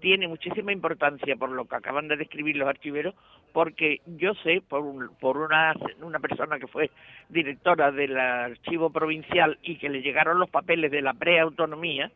tiene 0.00 0.26
muchísima 0.26 0.72
importancia 0.72 1.36
por 1.36 1.50
lo 1.50 1.64
que 1.66 1.76
acaban 1.76 2.08
de 2.08 2.16
describir 2.16 2.56
los 2.56 2.68
archiveros, 2.68 3.14
porque 3.52 4.00
yo 4.06 4.34
sé, 4.42 4.60
por, 4.68 4.80
un- 4.80 5.10
por 5.20 5.36
una, 5.36 5.74
una 6.00 6.18
persona 6.18 6.58
que 6.58 6.66
fue 6.66 6.90
directora 7.28 7.92
del 7.92 8.18
archivo 8.18 8.90
provincial 8.90 9.58
y 9.62 9.76
que 9.78 9.90
le 9.90 10.02
llegaron 10.02 10.40
los 10.40 10.50
papeles 10.50 10.90
de 10.90 11.02
la 11.02 11.14
preautonomía, 11.14 12.10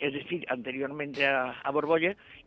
es 0.00 0.12
decir, 0.12 0.44
anteriormente 0.48 1.26
a, 1.26 1.60
a 1.62 1.72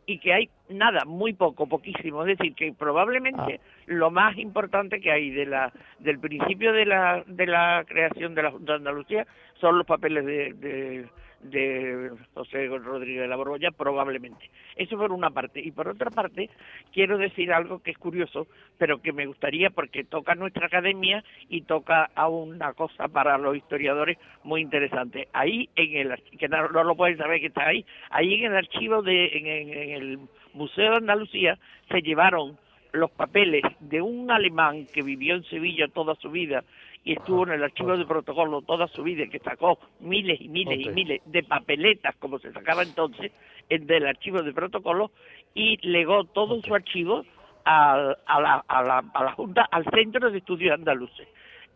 y 0.05 0.17
que 0.19 0.33
hay 0.33 0.49
nada, 0.69 1.05
muy 1.05 1.33
poco, 1.33 1.67
poquísimo, 1.67 2.23
es 2.25 2.37
decir, 2.37 2.55
que 2.55 2.73
probablemente 2.73 3.59
lo 3.85 4.09
más 4.09 4.37
importante 4.37 4.99
que 4.99 5.11
hay 5.11 5.29
de 5.29 5.45
la 5.45 5.71
del 5.99 6.19
principio 6.19 6.73
de 6.73 6.85
la 6.85 7.23
de 7.27 7.45
la 7.45 7.85
creación 7.87 8.33
de 8.33 8.43
la 8.43 8.51
Junta 8.51 8.73
de 8.73 8.77
Andalucía 8.77 9.27
son 9.61 9.77
los 9.77 9.87
papeles 9.87 10.25
de, 10.25 11.07
de, 11.43 12.11
José 12.33 12.67
Rodríguez 12.67 13.21
de 13.21 13.27
la 13.27 13.35
Borbolla, 13.35 13.71
probablemente. 13.71 14.49
Eso 14.75 14.97
por 14.97 15.11
una 15.11 15.29
parte. 15.29 15.59
Y 15.59 15.71
por 15.71 15.87
otra 15.87 16.09
parte, 16.09 16.49
quiero 16.91 17.17
decir 17.17 17.53
algo 17.53 17.81
que 17.81 17.91
es 17.91 17.97
curioso, 17.97 18.47
pero 18.77 19.01
que 19.01 19.13
me 19.13 19.25
gustaría 19.25 19.69
porque 19.69 20.03
toca 20.03 20.35
nuestra 20.35 20.67
academia 20.67 21.23
y 21.49 21.61
toca 21.61 22.09
a 22.15 22.27
una 22.27 22.73
cosa 22.73 23.07
para 23.07 23.37
los 23.37 23.55
historiadores 23.55 24.17
muy 24.43 24.61
interesante. 24.61 25.27
Ahí, 25.33 25.69
en 25.75 26.11
el 26.11 26.23
que 26.37 26.47
no, 26.47 26.67
no 26.69 26.83
lo 26.83 26.95
pueden 26.95 27.17
saber 27.17 27.39
que 27.39 27.47
está 27.47 27.67
ahí, 27.67 27.85
ahí 28.09 28.33
en 28.35 28.51
el 28.51 28.57
archivo 28.57 29.01
de, 29.01 29.25
en 29.37 29.47
el 29.93 30.19
Museo 30.53 30.91
de 30.91 30.97
Andalucía 30.97 31.57
se 31.89 32.01
llevaron 32.01 32.57
los 32.93 33.09
papeles 33.11 33.63
de 33.79 34.01
un 34.01 34.31
alemán 34.31 34.85
que 34.93 35.01
vivió 35.01 35.35
en 35.35 35.43
Sevilla 35.45 35.87
toda 35.87 36.15
su 36.15 36.29
vida 36.29 36.63
y 37.03 37.13
estuvo 37.13 37.43
en 37.47 37.53
el 37.53 37.63
archivo 37.63 37.97
de 37.97 38.05
protocolo 38.05 38.61
toda 38.61 38.87
su 38.87 39.03
vida, 39.03 39.25
que 39.27 39.39
sacó 39.39 39.79
miles 39.99 40.39
y 40.39 40.49
miles 40.49 40.79
y 40.79 40.89
miles 40.89 41.21
de 41.25 41.43
papeletas, 41.43 42.15
como 42.17 42.37
se 42.39 42.51
sacaba 42.51 42.83
entonces, 42.83 43.31
en- 43.69 43.87
del 43.87 44.05
archivo 44.07 44.41
de 44.43 44.53
protocolo, 44.53 45.11
y 45.55 45.77
legó 45.87 46.25
todo 46.25 46.61
su 46.61 46.73
archivo 46.75 47.25
a, 47.65 48.13
a 48.25 48.41
la, 48.41 48.63
a, 48.67 48.83
la, 48.83 49.03
a 49.13 49.23
la 49.23 49.31
Junta, 49.33 49.67
al 49.71 49.85
Centro 49.85 50.29
de 50.29 50.37
Estudios 50.37 50.73
Andaluces. 50.73 51.27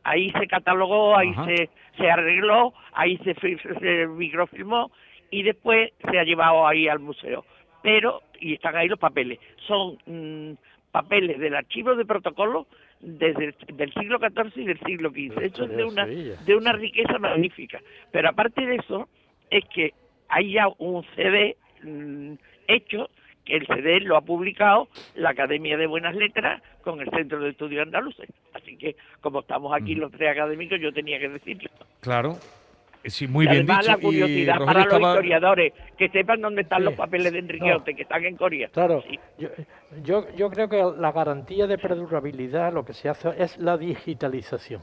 Ahí 0.03 0.31
se 0.31 0.47
catalogó, 0.47 1.15
ahí 1.17 1.29
Ajá. 1.29 1.45
se, 1.45 1.69
se 1.97 2.11
arregló, 2.11 2.73
ahí 2.93 3.17
se, 3.17 3.33
se 3.33 4.07
microfilmó 4.07 4.91
y 5.31 5.41
después 5.41 5.91
se 6.09 6.19
ha 6.19 6.23
llevado 6.23 6.67
ahí 6.67 6.87
al 6.87 6.99
museo. 6.99 7.43
Pero, 7.81 8.21
y 8.39 8.53
están 8.53 8.75
ahí 8.75 8.87
los 8.87 8.99
papeles, 8.99 9.39
son 9.67 9.97
mm, 10.05 10.53
papeles 10.91 11.39
del 11.39 11.55
archivo 11.55 11.95
de 11.95 12.05
protocolo 12.05 12.67
desde 12.99 13.45
el 13.45 13.77
del 13.77 13.93
siglo 13.93 14.19
XIV 14.19 14.61
y 14.61 14.65
del 14.65 14.79
siglo 14.79 15.09
XV. 15.09 15.41
Eso 15.41 15.63
es 15.65 15.77
de 15.77 15.83
una, 15.83 16.05
de 16.05 16.55
una 16.55 16.73
riqueza 16.73 17.17
magnífica. 17.19 17.81
Pero 18.11 18.29
aparte 18.29 18.65
de 18.65 18.75
eso, 18.75 19.09
es 19.49 19.63
que 19.73 19.93
hay 20.29 20.53
ya 20.53 20.67
un 20.77 21.03
CD 21.15 21.57
mm, 21.83 22.33
hecho, 22.67 23.09
que 23.43 23.57
el 23.57 23.67
CD 23.67 23.99
lo 23.99 24.17
ha 24.17 24.21
publicado 24.21 24.87
la 25.13 25.29
Academia 25.29 25.77
de 25.77 25.85
Buenas 25.85 26.15
Letras 26.15 26.61
con 26.81 26.99
el 26.99 27.09
Centro 27.11 27.39
de 27.39 27.49
Estudios 27.49 27.83
Andaluces. 27.83 28.29
Así 28.53 28.75
que, 28.77 28.95
como 29.21 29.41
estamos 29.41 29.71
aquí 29.73 29.93
los 29.93 30.11
tres 30.11 30.31
académicos, 30.31 30.79
yo 30.79 30.91
tenía 30.91 31.19
que 31.19 31.29
decirlo. 31.29 31.69
Claro. 32.01 32.37
Sí, 33.07 33.27
muy 33.27 33.45
y 33.45 33.49
bien 33.49 33.59
además 33.63 33.79
dicho. 33.85 33.91
la 33.91 33.97
curiosidad 33.97 34.55
y 34.55 34.57
para 34.57 34.59
Rogelio 34.59 34.83
los 34.85 34.93
estaba- 34.93 35.13
historiadores, 35.13 35.73
que 35.97 36.09
sepan 36.09 36.41
dónde 36.41 36.61
están 36.63 36.79
Sí. 36.79 36.83
los 36.85 36.93
papeles 36.95 37.33
de 37.33 37.39
Enrique 37.39 37.69
No. 37.69 37.77
Ote, 37.77 37.95
que 37.95 38.01
están 38.03 38.25
en 38.25 38.35
Corea. 38.35 38.69
Claro, 38.69 39.03
Sí. 39.07 39.19
yo, 39.37 39.49
yo, 40.03 40.35
yo 40.35 40.49
creo 40.49 40.67
que 40.69 40.83
la 40.97 41.11
garantía 41.11 41.67
de 41.67 41.77
perdurabilidad 41.77 42.73
lo 42.73 42.83
que 42.85 42.93
se 42.93 43.09
hace 43.09 43.29
es 43.37 43.57
la 43.57 43.77
digitalización. 43.77 44.81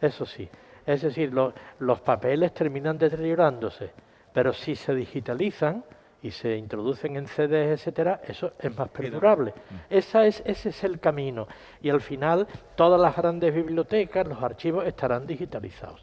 Eso 0.00 0.24
sí. 0.24 0.48
Es 0.86 1.02
decir, 1.02 1.32
lo- 1.32 1.52
los 1.78 2.00
papeles 2.00 2.52
terminan 2.54 2.96
deteriorándose, 2.98 3.90
pero 4.32 4.52
si 4.52 4.74
se 4.74 4.94
digitalizan 4.94 5.84
y 6.22 6.30
se 6.30 6.56
introducen 6.56 7.16
en 7.16 7.26
CDs, 7.26 7.80
etcétera, 7.80 8.20
eso 8.26 8.52
es 8.58 8.76
más 8.76 8.88
perdurable. 8.90 9.54
Esa 9.88 10.26
es, 10.26 10.42
ese 10.44 10.68
es 10.68 10.84
el 10.84 11.00
camino. 11.00 11.46
Y 11.82 11.88
al 11.90 12.00
final, 12.00 12.46
todas 12.74 13.00
las 13.00 13.16
grandes 13.16 13.54
bibliotecas, 13.54 14.26
los 14.28 14.42
archivos 14.42 14.86
estarán 14.86 15.26
digitalizados. 15.26 16.00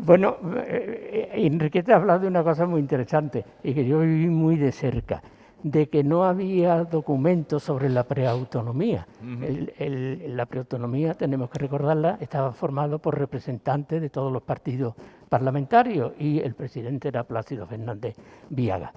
Bueno, 0.00 0.36
eh, 0.66 1.30
eh, 1.32 1.46
Enriqueta 1.46 1.94
ha 1.94 1.96
hablado 1.96 2.20
de 2.20 2.28
una 2.28 2.44
cosa 2.44 2.64
muy 2.66 2.80
interesante 2.80 3.44
y 3.64 3.74
que 3.74 3.84
yo 3.84 3.98
viví 4.00 4.28
muy 4.28 4.56
de 4.56 4.70
cerca, 4.72 5.22
de 5.62 5.88
que 5.88 6.04
no 6.04 6.24
había 6.24 6.84
documentos 6.84 7.64
sobre 7.64 7.88
la 7.88 8.04
preautonomía. 8.04 9.06
El- 9.42 9.72
el- 9.78 10.36
la 10.36 10.46
preautonomía, 10.46 11.14
tenemos 11.14 11.50
que 11.50 11.58
recordarla, 11.58 12.18
estaba 12.20 12.52
formado 12.52 13.00
por 13.00 13.18
representantes 13.18 14.00
de 14.00 14.10
todos 14.10 14.32
los 14.32 14.42
partidos 14.42 14.94
parlamentarios 15.28 16.12
y 16.20 16.38
el 16.38 16.54
presidente 16.54 17.08
era 17.08 17.24
Plácido 17.24 17.66
Fernández 17.66 18.14
Viaga. 18.48 18.92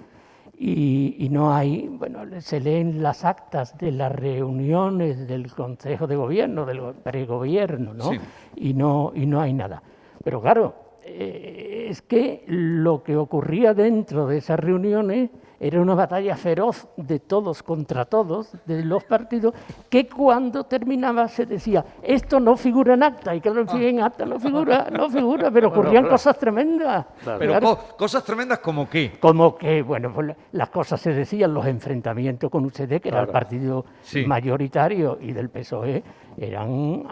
Y, 0.62 1.16
y 1.20 1.30
no 1.30 1.54
hay, 1.54 1.88
bueno, 1.88 2.20
se 2.42 2.60
leen 2.60 3.02
las 3.02 3.24
actas 3.24 3.78
de 3.78 3.94
las 3.94 4.12
reuniones 4.12 5.26
del 5.26 5.50
Consejo 5.54 6.06
de 6.06 6.18
Gobierno, 6.18 6.66
del 6.66 6.82
go- 6.82 6.94
pregobierno, 7.02 7.94
¿no? 7.94 8.12
Sí. 8.12 8.20
Y 8.58 8.74
no, 8.74 9.14
y 9.16 9.26
no 9.26 9.40
hay 9.40 9.54
nada. 9.54 9.82
Pero 10.22 10.42
claro, 10.42 10.76
eh, 11.06 11.88
es 11.90 12.02
que 12.02 12.44
lo 12.48 13.04
que 13.04 13.16
ocurría 13.16 13.74
dentro 13.74 14.28
de 14.28 14.40
esas 14.40 14.60
reuniones 14.60 15.30
era 15.60 15.82
una 15.82 15.94
batalla 15.96 16.36
feroz 16.38 16.88
de 16.96 17.20
todos 17.20 17.62
contra 17.64 18.06
todos, 18.06 18.52
de 18.66 18.84
los 18.86 19.04
partidos, 19.04 19.54
que 19.90 20.08
cuando 20.08 20.64
terminaba 20.64 21.28
se 21.28 21.46
decía, 21.46 21.84
esto 22.02 22.40
no 22.40 22.56
figura 22.56 22.94
en 22.94 23.04
acta, 23.04 23.36
y 23.36 23.42
claro, 23.42 23.66
en 23.74 24.02
acta 24.02 24.26
no 24.26 24.40
figura, 24.40 24.88
no 24.92 25.10
figura, 25.10 25.52
pero 25.52 25.68
ocurrían 25.70 26.04
claro. 26.04 26.10
cosas 26.10 26.38
tremendas. 26.38 27.06
Claro. 27.24 27.40
Pero 27.40 27.60
co- 27.60 27.80
cosas 27.98 28.24
tremendas 28.24 28.60
como 28.60 28.90
qué. 28.90 29.18
Como 29.20 29.56
que, 29.56 29.82
bueno, 29.82 30.12
pues 30.14 30.28
la- 30.28 30.36
las 30.54 30.70
cosas 30.70 31.02
se 31.02 31.14
decían, 31.14 31.54
los 31.54 31.66
enfrentamientos 31.66 32.50
con 32.50 32.64
UCD, 32.66 33.00
que 33.02 33.10
era 33.10 33.22
el 33.22 33.28
partido 33.28 33.86
Sí. 34.02 34.26
mayoritario, 34.26 35.18
y 35.22 35.34
del 35.34 35.50
PSOE, 35.50 36.04
eran 36.40 37.04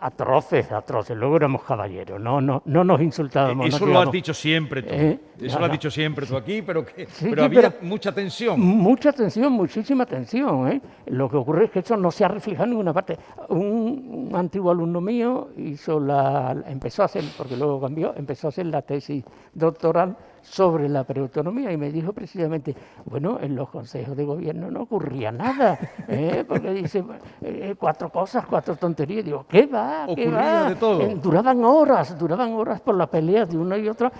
atroces, 0.00 0.70
atroces. 0.72 1.16
Luego 1.16 1.36
éramos 1.36 1.62
caballeros, 1.64 2.20
no, 2.20 2.40
no, 2.40 2.62
no 2.64 2.84
nos 2.84 3.00
insultábamos. 3.00 3.66
Eso 3.68 3.86
no 3.86 3.92
lo 3.92 4.00
has 4.00 4.10
dicho 4.12 4.32
siempre 4.34 4.82
tú. 4.82 4.88
Eh, 4.92 5.18
Eso 5.40 5.58
lo 5.58 5.66
has 5.66 5.72
dicho 5.72 5.90
siempre 5.90 6.26
tú 6.26 6.36
aquí, 6.36 6.62
pero, 6.62 6.84
que, 6.84 7.06
Sí, 7.06 7.26
pero 7.30 7.42
sí, 7.42 7.46
había 7.46 7.70
pero- 7.70 7.74
mucha 7.88 8.12
tensión. 8.12 8.60
Mucha 8.60 9.12
tensión, 9.12 9.52
muchísima 9.52 10.06
tensión. 10.06 10.68
¿eh? 10.68 10.80
Lo 11.06 11.28
que 11.28 11.36
ocurre 11.36 11.66
es 11.66 11.70
que 11.70 11.80
eso 11.80 11.96
no 11.96 12.10
se 12.10 12.24
ha 12.24 12.28
reflejado 12.28 12.64
en 12.64 12.70
ninguna 12.70 12.92
parte. 12.92 13.16
Un, 13.48 14.28
un 14.30 14.36
antiguo 14.36 14.70
alumno 14.70 15.00
mío 15.00 15.48
hizo 15.56 15.98
la, 16.00 16.56
empezó 16.66 17.02
a 17.02 17.06
hacer, 17.06 17.24
porque 17.36 17.56
luego 17.56 17.80
cambió, 17.80 18.14
empezó 18.16 18.48
a 18.48 18.50
hacer 18.50 18.66
la 18.66 18.82
tesis 18.82 19.24
doctoral 19.54 20.16
sobre 20.50 20.88
la 20.88 21.04
preautonomía 21.04 21.70
y 21.72 21.76
me 21.76 21.90
dijo 21.90 22.12
precisamente, 22.12 22.74
bueno, 23.04 23.38
en 23.40 23.54
los 23.54 23.68
consejos 23.68 24.16
de 24.16 24.24
gobierno 24.24 24.70
no 24.70 24.82
ocurría 24.82 25.30
nada, 25.30 25.78
¿eh? 26.08 26.44
porque 26.46 26.70
dice 26.72 27.04
eh, 27.42 27.74
cuatro 27.78 28.10
cosas, 28.10 28.46
cuatro 28.46 28.76
tonterías. 28.76 29.24
Digo, 29.24 29.46
¿qué 29.48 29.66
va? 29.66 30.06
¿Qué 30.14 30.28
va? 30.28 30.72
Eh, 30.72 31.16
duraban 31.22 31.64
horas, 31.64 32.18
duraban 32.18 32.52
horas 32.52 32.80
por 32.80 32.96
las 32.96 33.08
peleas 33.08 33.48
de 33.48 33.58
uno 33.58 33.76
y 33.76 33.88
otro 33.88 34.10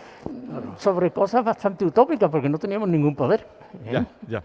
sobre 0.76 1.10
cosas 1.10 1.44
bastante 1.44 1.84
utópicas 1.84 2.30
porque 2.30 2.48
no 2.48 2.58
teníamos 2.58 2.88
ningún 2.88 3.14
poder. 3.14 3.46
Ya, 3.90 4.06
ya. 4.26 4.42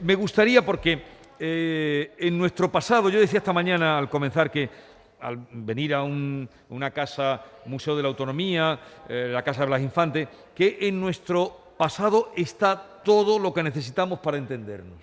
me 0.00 0.14
gustaría 0.14 0.64
porque 0.64 1.02
en 1.38 2.38
nuestro 2.38 2.70
pasado, 2.70 3.08
yo 3.10 3.20
decía 3.20 3.38
esta 3.38 3.52
mañana 3.52 3.98
al 3.98 4.08
comenzar 4.08 4.50
que 4.50 4.68
al 5.20 5.46
venir 5.50 5.94
a 5.94 6.02
una 6.02 6.90
casa, 6.90 7.42
Museo 7.66 7.96
de 7.96 8.02
la 8.02 8.08
Autonomía, 8.08 8.78
eh, 9.08 9.30
la 9.32 9.42
Casa 9.42 9.62
de 9.62 9.66
Blas 9.66 9.82
Infante, 9.82 10.28
que 10.54 10.78
en 10.82 11.00
nuestro 11.00 11.74
pasado 11.76 12.32
está 12.36 13.00
todo 13.04 13.38
lo 13.38 13.52
que 13.52 13.62
necesitamos 13.62 14.18
para 14.20 14.36
entendernos. 14.36 15.02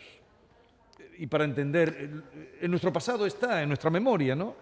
Y 1.17 1.28
para 1.28 1.43
entender, 1.45 2.10
en 2.60 2.71
nuestro 2.71 2.91
pasado 2.91 3.26
está, 3.26 3.62
en 3.62 3.69
nuestra 3.69 3.89
memoria, 3.89 4.36
¿no? 4.36 4.56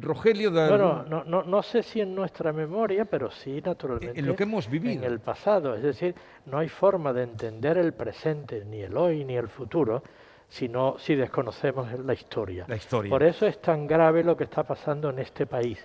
Rogelio... 0.00 0.50
Bueno, 0.50 1.04
no, 1.08 1.24
no, 1.24 1.42
no, 1.42 1.62
sé 1.62 1.82
si 1.82 2.00
en 2.00 2.14
nuestra 2.14 2.52
memoria, 2.52 3.04
pero 3.04 3.30
sí, 3.30 3.60
naturalmente... 3.64 4.18
En 4.18 4.26
lo 4.26 4.34
que 4.36 4.42
hemos 4.42 4.68
vivido. 4.68 5.04
En 5.04 5.10
el 5.10 5.20
pasado, 5.20 5.74
es 5.74 5.82
decir, 5.82 6.14
no 6.46 6.58
hay 6.58 6.68
forma 6.68 7.12
de 7.12 7.22
entender 7.22 7.78
el 7.78 7.92
presente, 7.92 8.64
ni 8.64 8.80
el 8.80 8.96
hoy, 8.96 9.24
ni 9.24 9.36
el 9.36 9.48
futuro, 9.48 10.02
sino 10.48 10.98
si 10.98 11.14
desconocemos 11.14 11.92
la 12.04 12.12
historia. 12.14 12.64
la 12.68 12.76
historia. 12.76 13.10
Por 13.10 13.22
eso 13.22 13.46
es 13.46 13.60
tan 13.60 13.86
grave 13.86 14.22
lo 14.22 14.36
que 14.36 14.44
está 14.44 14.62
pasando 14.62 15.10
en 15.10 15.18
este 15.18 15.46
país, 15.46 15.84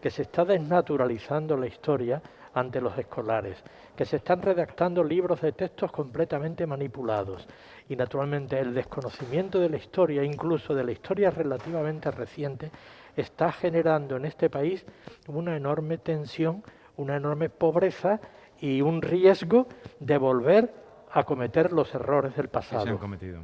que 0.00 0.10
se 0.10 0.22
está 0.22 0.44
desnaturalizando 0.44 1.56
la 1.56 1.66
historia 1.66 2.22
ante 2.54 2.80
los 2.80 2.96
escolares, 2.98 3.62
que 3.96 4.04
se 4.04 4.16
están 4.16 4.42
redactando 4.42 5.02
libros 5.02 5.40
de 5.40 5.52
textos 5.52 5.90
completamente 5.90 6.66
manipulados 6.66 7.46
y 7.88 7.96
naturalmente 7.96 8.58
el 8.58 8.74
desconocimiento 8.74 9.58
de 9.58 9.70
la 9.70 9.76
historia, 9.76 10.22
incluso 10.22 10.74
de 10.74 10.84
la 10.84 10.92
historia 10.92 11.30
relativamente 11.30 12.10
reciente, 12.10 12.70
está 13.16 13.52
generando 13.52 14.16
en 14.16 14.24
este 14.24 14.50
país 14.50 14.84
una 15.28 15.56
enorme 15.56 15.98
tensión, 15.98 16.62
una 16.96 17.16
enorme 17.16 17.48
pobreza 17.48 18.20
y 18.60 18.80
un 18.80 19.02
riesgo 19.02 19.66
de 19.98 20.18
volver 20.18 20.74
a 21.10 21.24
cometer 21.24 21.72
los 21.72 21.94
errores 21.94 22.34
del 22.36 22.48
pasado. 22.48 22.84
se 22.84 22.90
han 22.90 22.98
cometido. 22.98 23.40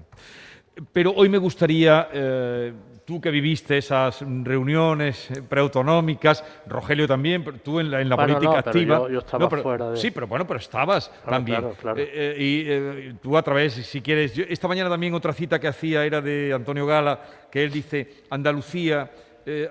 Pero 0.92 1.12
hoy 1.12 1.28
me 1.28 1.38
gustaría, 1.38 2.08
eh, 2.12 2.72
tú 3.04 3.20
que 3.20 3.30
viviste 3.30 3.78
esas 3.78 4.22
reuniones 4.22 5.28
preautonómicas, 5.48 6.44
Rogelio 6.66 7.08
también, 7.08 7.44
tú 7.64 7.80
en 7.80 7.90
la, 7.90 8.16
política 8.16 8.58
activa. 8.60 9.10
Yo, 9.10 9.18
estaba 9.18 9.50
fuera 9.50 9.90
de... 9.90 9.96
Sí, 9.96 10.10
pero 10.10 10.26
bueno, 10.26 10.46
pero 10.46 10.60
estabas 10.60 11.10
también. 11.24 11.64
Eh, 11.96 12.36
eh, 12.36 13.10
y 13.10 13.14
tú 13.14 13.36
a 13.36 13.42
través, 13.42 13.74
si 13.74 14.00
quieres. 14.00 14.38
esta 14.38 14.68
mañana 14.68 14.88
también 14.88 15.14
otra 15.14 15.32
cita 15.32 15.58
que 15.58 15.68
hacía 15.68 16.04
era 16.04 16.20
de 16.20 16.52
Antonio 16.54 16.86
Gala, 16.86 17.20
que 17.50 17.64
él 17.64 17.72
dice: 17.72 18.24
Andalucía 18.30 19.10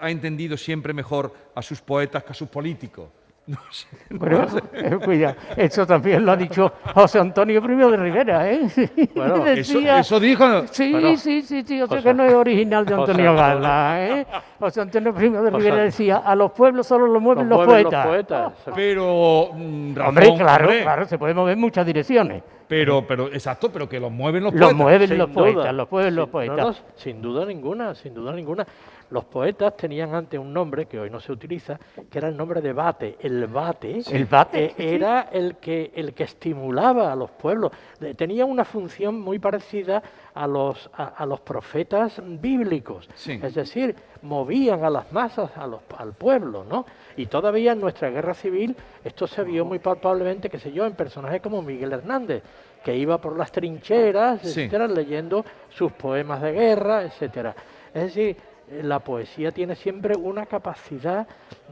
ha 0.01 0.09
entendido 0.09 0.57
siempre 0.57 0.91
mejor 0.91 1.31
a 1.53 1.61
sus 1.61 1.81
poetas 1.81 2.23
que 2.23 2.31
a 2.31 2.35
sus 2.35 2.49
políticos. 2.49 3.09
No 3.47 3.57
sé, 3.71 3.87
bueno, 4.09 4.45
eh, 4.73 4.97
cuidado, 5.03 5.35
eso 5.55 5.87
también 5.87 6.25
lo 6.25 6.33
ha 6.33 6.35
dicho 6.35 6.69
José 6.93 7.19
Antonio 7.19 7.63
I 7.63 7.91
de 7.91 7.97
Rivera, 7.97 8.51
¿eh? 8.51 8.67
Bueno, 9.15 9.45
eso, 9.47 10.19
dijo. 10.19 10.67
Sí, 10.67 10.93
sí, 11.17 11.41
sí, 11.41 11.63
sí, 11.63 11.77
yo 11.77 11.87
sé 11.87 12.03
que 12.03 12.13
no 12.13 12.25
es 12.25 12.33
original 12.33 12.85
de 12.85 12.93
Antonio 12.93 13.33
Gala, 13.35 14.05
¿eh? 14.05 14.27
José 14.59 14.81
Antonio 14.81 15.13
I 15.17 15.29
de 15.29 15.49
Rivera 15.49 15.77
decía, 15.77 16.17
a 16.17 16.35
los 16.35 16.51
pueblos 16.51 16.87
solo 16.87 17.07
lo 17.07 17.21
mueven 17.21 17.47
los, 17.47 17.65
poetas. 17.65 18.51
Pero, 18.75 19.51
mm, 19.53 19.97
hombre, 20.05 20.33
claro, 20.35 20.69
claro, 20.81 21.05
se 21.05 21.17
puede 21.17 21.33
mover 21.33 21.53
en 21.53 21.61
muchas 21.61 21.85
direcciones. 21.85 22.43
Pero, 22.67 23.07
pero, 23.07 23.27
exacto, 23.27 23.71
pero 23.71 23.87
que 23.87 23.97
los 23.97 24.11
mueven 24.11 24.43
los 24.43 24.51
poetas. 24.51 24.69
Los 24.69 24.77
mueven 24.77 25.17
los 25.17 25.29
poetas, 25.29 25.73
los 25.73 25.89
mueven 25.89 26.15
los 26.15 26.27
poetas. 26.27 26.83
sin 26.95 27.21
duda 27.21 27.45
ninguna, 27.45 27.95
sin 27.95 28.13
duda 28.13 28.33
ninguna. 28.33 28.67
Los 29.09 29.25
poetas 29.25 29.77
tenían 29.77 30.13
antes 30.13 30.39
un 30.39 30.51
nombre 30.51 30.85
que 30.85 30.99
hoy 30.99 31.09
no 31.09 31.19
se 31.19 31.31
utiliza, 31.31 31.79
que 32.09 32.17
era 32.17 32.27
el 32.27 32.35
nombre 32.35 32.61
de 32.61 32.73
bate. 32.73 33.17
El 33.21 33.47
bate, 33.47 34.01
¿El 34.11 34.25
bate? 34.25 34.65
Eh, 34.65 34.73
era 34.77 35.29
el 35.31 35.55
que, 35.57 35.91
el 35.95 36.13
que 36.13 36.23
estimulaba 36.23 37.11
a 37.11 37.15
los 37.15 37.31
pueblos. 37.31 37.71
Tenía 38.15 38.45
una 38.45 38.65
función 38.65 39.19
muy 39.19 39.39
parecida 39.39 40.03
a 40.33 40.45
los, 40.45 40.89
a, 40.93 41.25
los 41.25 41.39
profetas 41.39 42.21
bíblicos. 42.23 43.09
Es 43.25 43.55
decir, 43.55 43.95
movían 44.21 44.83
a 44.83 44.89
las 44.89 45.11
masas, 45.11 45.51
a 45.55 45.65
los, 45.65 45.81
al 45.97 46.13
pueblo, 46.13 46.63
¿no? 46.63 46.85
Y 47.15 47.27
todavía 47.27 47.71
en 47.71 47.79
nuestra 47.79 48.09
guerra 48.09 48.33
civil 48.33 48.75
esto 49.03 49.25
se 49.25 49.43
vio 49.43 49.65
muy 49.65 49.79
palpablemente, 49.79 50.49
qué 50.49 50.59
sé 50.59 50.71
yo, 50.71 50.85
en 50.85 50.93
personajes 50.93 51.41
como 51.41 51.61
Miguel 51.61 51.93
Hernández, 51.93 52.43
que 52.83 52.95
iba 52.95 53.19
por 53.19 53.37
las 53.37 53.51
trincheras, 53.51 54.43
etcétera, 54.43 54.87
leyendo 54.87 55.43
sus 55.69 55.91
poemas 55.93 56.41
de 56.41 56.51
guerra, 56.51 57.03
etcétera. 57.03 57.55
Es 57.93 58.03
decir, 58.03 58.37
la 58.83 58.99
poesía 58.99 59.51
tiene 59.51 59.75
siempre 59.75 60.15
una 60.15 60.45
capacidad 60.45 61.27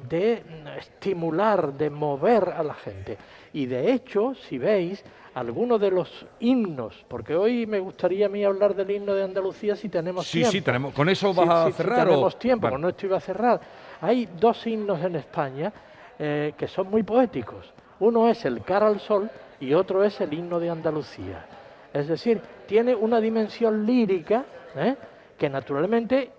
de 0.08 0.44
estimular, 0.78 1.74
de 1.74 1.90
mover 1.90 2.50
a 2.50 2.64
la 2.64 2.74
gente. 2.74 3.18
Y 3.54 3.66
de 3.66 3.92
hecho, 3.92 4.34
si 4.34 4.58
veis, 4.58 5.04
algunos 5.36 5.82
de 5.82 5.92
los 5.92 6.26
himnos, 6.40 7.06
porque 7.10 7.36
hoy 7.36 7.66
me 7.66 7.80
gustaría 7.80 8.28
a 8.28 8.30
mí 8.30 8.44
hablar 8.46 8.74
del 8.74 8.90
himno 8.90 9.14
de 9.14 9.24
Andalucía 9.24 9.76
si 9.76 9.90
tenemos 9.90 10.30
tiempo. 10.32 10.52
Sí, 10.52 10.60
sí, 10.60 10.64
tenemos. 10.64 10.94
¿Con 10.94 11.10
eso 11.10 11.34
vas 11.34 11.50
a 11.50 11.72
cerrar? 11.72 12.00
Si 12.00 12.06
tenemos 12.06 12.40
tiempo, 12.40 12.70
con 12.70 12.86
esto 12.86 13.06
iba 13.06 13.18
a 13.18 13.22
cerrar. 13.22 13.60
Hay 14.00 14.30
dos 14.40 14.66
himnos 14.66 15.04
en 15.04 15.18
España 15.18 15.74
eh, 16.18 16.54
que 16.58 16.68
son 16.68 16.90
muy 16.90 17.04
poéticos. 17.04 17.74
Uno 18.00 18.30
es 18.30 18.46
el 18.46 18.62
Cara 18.62 18.88
al 18.88 19.02
Sol 19.02 19.30
y 19.60 19.74
otro 19.74 20.04
es 20.06 20.22
el 20.22 20.34
himno 20.34 20.60
de 20.60 20.70
Andalucía. 20.70 21.46
Es 21.94 22.08
decir, 22.08 22.42
tiene 22.66 22.96
una 22.96 23.20
dimensión 23.20 23.86
lírica 23.86 24.46
¿eh? 24.76 24.96
que 25.38 25.50
naturalmente 25.50 26.32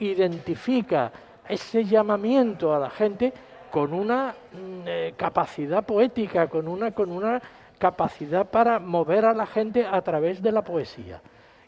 identifica 0.00 1.12
ese 1.48 1.84
llamamiento 1.84 2.74
a 2.74 2.78
la 2.78 2.90
gente 2.90 3.32
con 3.70 3.92
una 3.92 4.34
mm, 4.52 4.82
eh, 4.86 5.14
capacidad 5.16 5.84
poética, 5.84 6.48
con 6.48 6.68
una, 6.68 6.92
con 6.92 7.10
una 7.10 7.40
capacidad 7.78 8.50
para 8.50 8.78
mover 8.78 9.24
a 9.24 9.32
la 9.32 9.46
gente 9.46 9.86
a 9.86 10.00
través 10.02 10.42
de 10.42 10.52
la 10.52 10.62
poesía. 10.62 11.20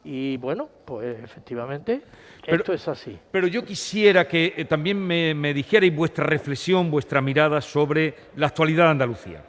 Y 0.03 0.38
bueno, 0.38 0.69
pues 0.85 1.23
efectivamente 1.23 2.01
esto 2.47 2.73
es 2.73 2.88
así. 2.88 3.19
Pero 3.31 3.47
yo 3.47 3.64
quisiera 3.64 4.27
que 4.27 4.55
eh, 4.57 4.64
también 4.64 4.99
me, 4.99 5.35
me 5.35 5.53
dijerais 5.53 5.95
vuestra 5.95 6.25
reflexión, 6.25 6.90
vuestra 6.90 7.21
mirada 7.21 7.61
sobre 7.61 8.14
la 8.37 8.47
actualidad 8.47 8.85
de 8.85 8.90
Andalucía 8.90 9.43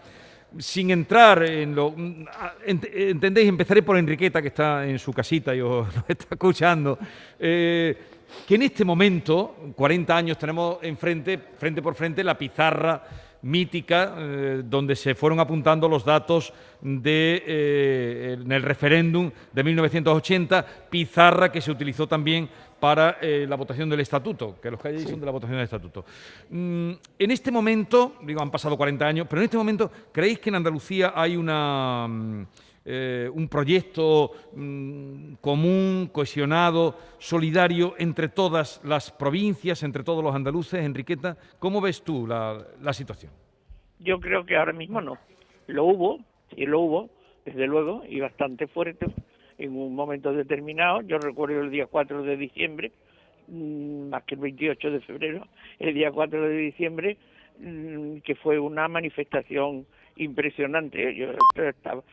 sin 0.57 0.91
entrar 0.91 1.43
en 1.43 1.75
lo... 1.75 1.91
Mm, 1.95 2.25
entendéis, 2.65 3.47
empezaré 3.47 3.81
por 3.81 3.97
Enriqueta, 3.97 4.41
que 4.41 4.49
está 4.49 4.85
en 4.85 4.99
su 4.99 5.13
casita 5.13 5.55
y 5.55 5.61
os 5.61 5.87
está 6.07 6.27
escuchando. 6.31 6.97
Eh, 7.39 7.97
que 8.47 8.55
en 8.55 8.63
este 8.63 8.85
momento, 8.85 9.55
40 9.75 10.15
años, 10.15 10.37
tenemos 10.37 10.77
enfrente, 10.81 11.37
frente 11.37 11.81
por 11.81 11.95
frente, 11.95 12.23
la 12.23 12.37
pizarra 12.37 13.03
mítica 13.43 14.15
eh, 14.17 14.61
donde 14.65 14.95
se 14.95 15.15
fueron 15.15 15.39
apuntando 15.39 15.87
los 15.87 16.05
datos 16.05 16.53
de, 16.81 17.43
eh, 17.45 18.37
en 18.39 18.51
el 18.51 18.61
referéndum 18.61 19.31
de 19.51 19.63
1980, 19.63 20.65
pizarra 20.89 21.51
que 21.51 21.61
se 21.61 21.71
utilizó 21.71 22.07
también 22.07 22.49
para 22.79 23.17
eh, 23.21 23.45
la 23.47 23.55
votación 23.55 23.89
del 23.89 23.99
estatuto, 23.99 24.59
que 24.59 24.71
los 24.71 24.79
que 24.79 24.87
hay 24.87 24.99
son 24.99 25.19
de 25.19 25.25
la 25.25 25.31
votación 25.31 25.57
del 25.57 25.65
estatuto. 25.65 26.03
Mm, 26.49 26.91
en 27.19 27.31
este 27.31 27.51
momento, 27.51 28.15
digo, 28.23 28.41
han 28.41 28.49
pasado 28.49 28.75
40 28.75 29.05
años, 29.05 29.27
pero 29.29 29.41
en 29.41 29.45
este 29.45 29.57
momento, 29.57 29.91
¿creéis 30.11 30.39
que 30.39 30.49
en 30.49 30.55
Andalucía 30.55 31.13
hay 31.15 31.35
una... 31.35 32.07
Mm, 32.07 32.45
eh, 32.83 33.29
un 33.31 33.47
proyecto 33.47 34.31
mm, 34.55 35.35
común, 35.35 36.09
cohesionado, 36.11 36.97
solidario 37.19 37.93
entre 37.99 38.27
todas 38.27 38.81
las 38.83 39.11
provincias, 39.11 39.83
entre 39.83 40.03
todos 40.03 40.23
los 40.23 40.33
andaluces, 40.33 40.83
Enriqueta. 40.83 41.37
¿Cómo 41.59 41.79
ves 41.79 42.01
tú 42.01 42.25
la, 42.25 42.65
situación? 42.93 43.31
Yo 43.99 44.19
creo 44.19 44.45
que 44.47 44.57
ahora 44.57 44.73
mismo 44.73 44.99
no. 44.99 45.19
Lo 45.67 45.85
hubo, 45.85 46.19
y 46.55 46.65
lo 46.65 46.79
hubo, 46.79 47.09
desde 47.45 47.67
luego, 47.67 48.03
y 48.09 48.19
bastante 48.19 48.65
fuerte 48.65 49.05
en 49.59 49.77
un 49.77 49.93
momento 49.93 50.33
determinado. 50.33 51.01
Yo 51.01 51.19
recuerdo 51.19 51.61
el 51.61 51.69
día 51.69 51.85
4 51.85 52.23
de 52.23 52.35
diciembre, 52.35 52.91
mm, 53.47 54.09
más 54.09 54.23
que 54.23 54.33
el 54.33 54.41
28 54.41 54.89
de 54.89 55.01
febrero, 55.01 55.47
el 55.77 55.93
día 55.93 56.11
4 56.11 56.49
de 56.49 56.57
diciembre, 56.57 57.17
mm, 57.59 58.21
que 58.21 58.33
fue 58.33 58.57
una 58.57 58.87
manifestación 58.87 59.85
impresionante. 60.15 61.15
Yo 61.15 61.27
estaba, 61.55 62.03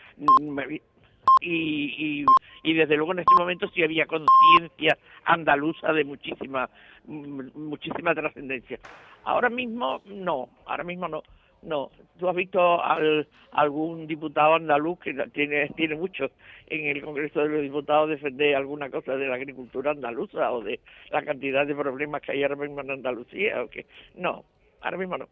y, 1.41 2.25
y, 2.65 2.75
desde 2.75 2.97
luego 2.97 3.13
en 3.13 3.21
este 3.21 3.35
momento 3.39 3.69
sí 3.69 3.83
había 3.83 4.07
conciencia 4.07 4.99
andaluza 5.25 5.93
de 5.93 6.05
muchísima 6.05 6.69
muchísima 7.07 8.15
trascendencia. 8.15 8.79
Ahora 9.25 9.49
mismo 9.49 10.01
no, 10.07 10.49
ahora 10.67 10.85
mismo 10.85 11.09
no. 11.09 11.23
No, 11.61 11.91
tú 12.19 12.29
has 12.29 12.37
visto 12.37 12.81
al, 12.85 13.27
algún 13.51 14.07
diputado 14.07 14.55
andaluz 14.55 15.01
que 15.01 15.13
tiene 15.33 15.69
tiene 15.71 15.97
mucho 15.97 16.31
en 16.69 16.87
el 16.87 17.03
Congreso 17.03 17.41
de 17.41 17.49
los 17.49 17.63
Diputados 17.63 18.11
defender 18.11 18.55
alguna 18.55 18.89
cosa 18.91 19.17
de 19.17 19.27
la 19.27 19.35
agricultura 19.35 19.91
andaluza 19.91 20.53
o 20.53 20.63
de 20.63 20.79
la 21.11 21.23
cantidad 21.23 21.67
de 21.67 21.75
problemas 21.75 22.23
que 22.23 22.31
hay 22.33 22.45
ahora 22.45 22.55
mismo 22.55 22.81
en 22.81 22.93
Andalucía 22.93 23.61
o 23.61 23.69
que 23.69 23.87
no, 24.15 24.45
ahora 24.83 24.99
mismo 24.99 25.19
no. 25.19 25.29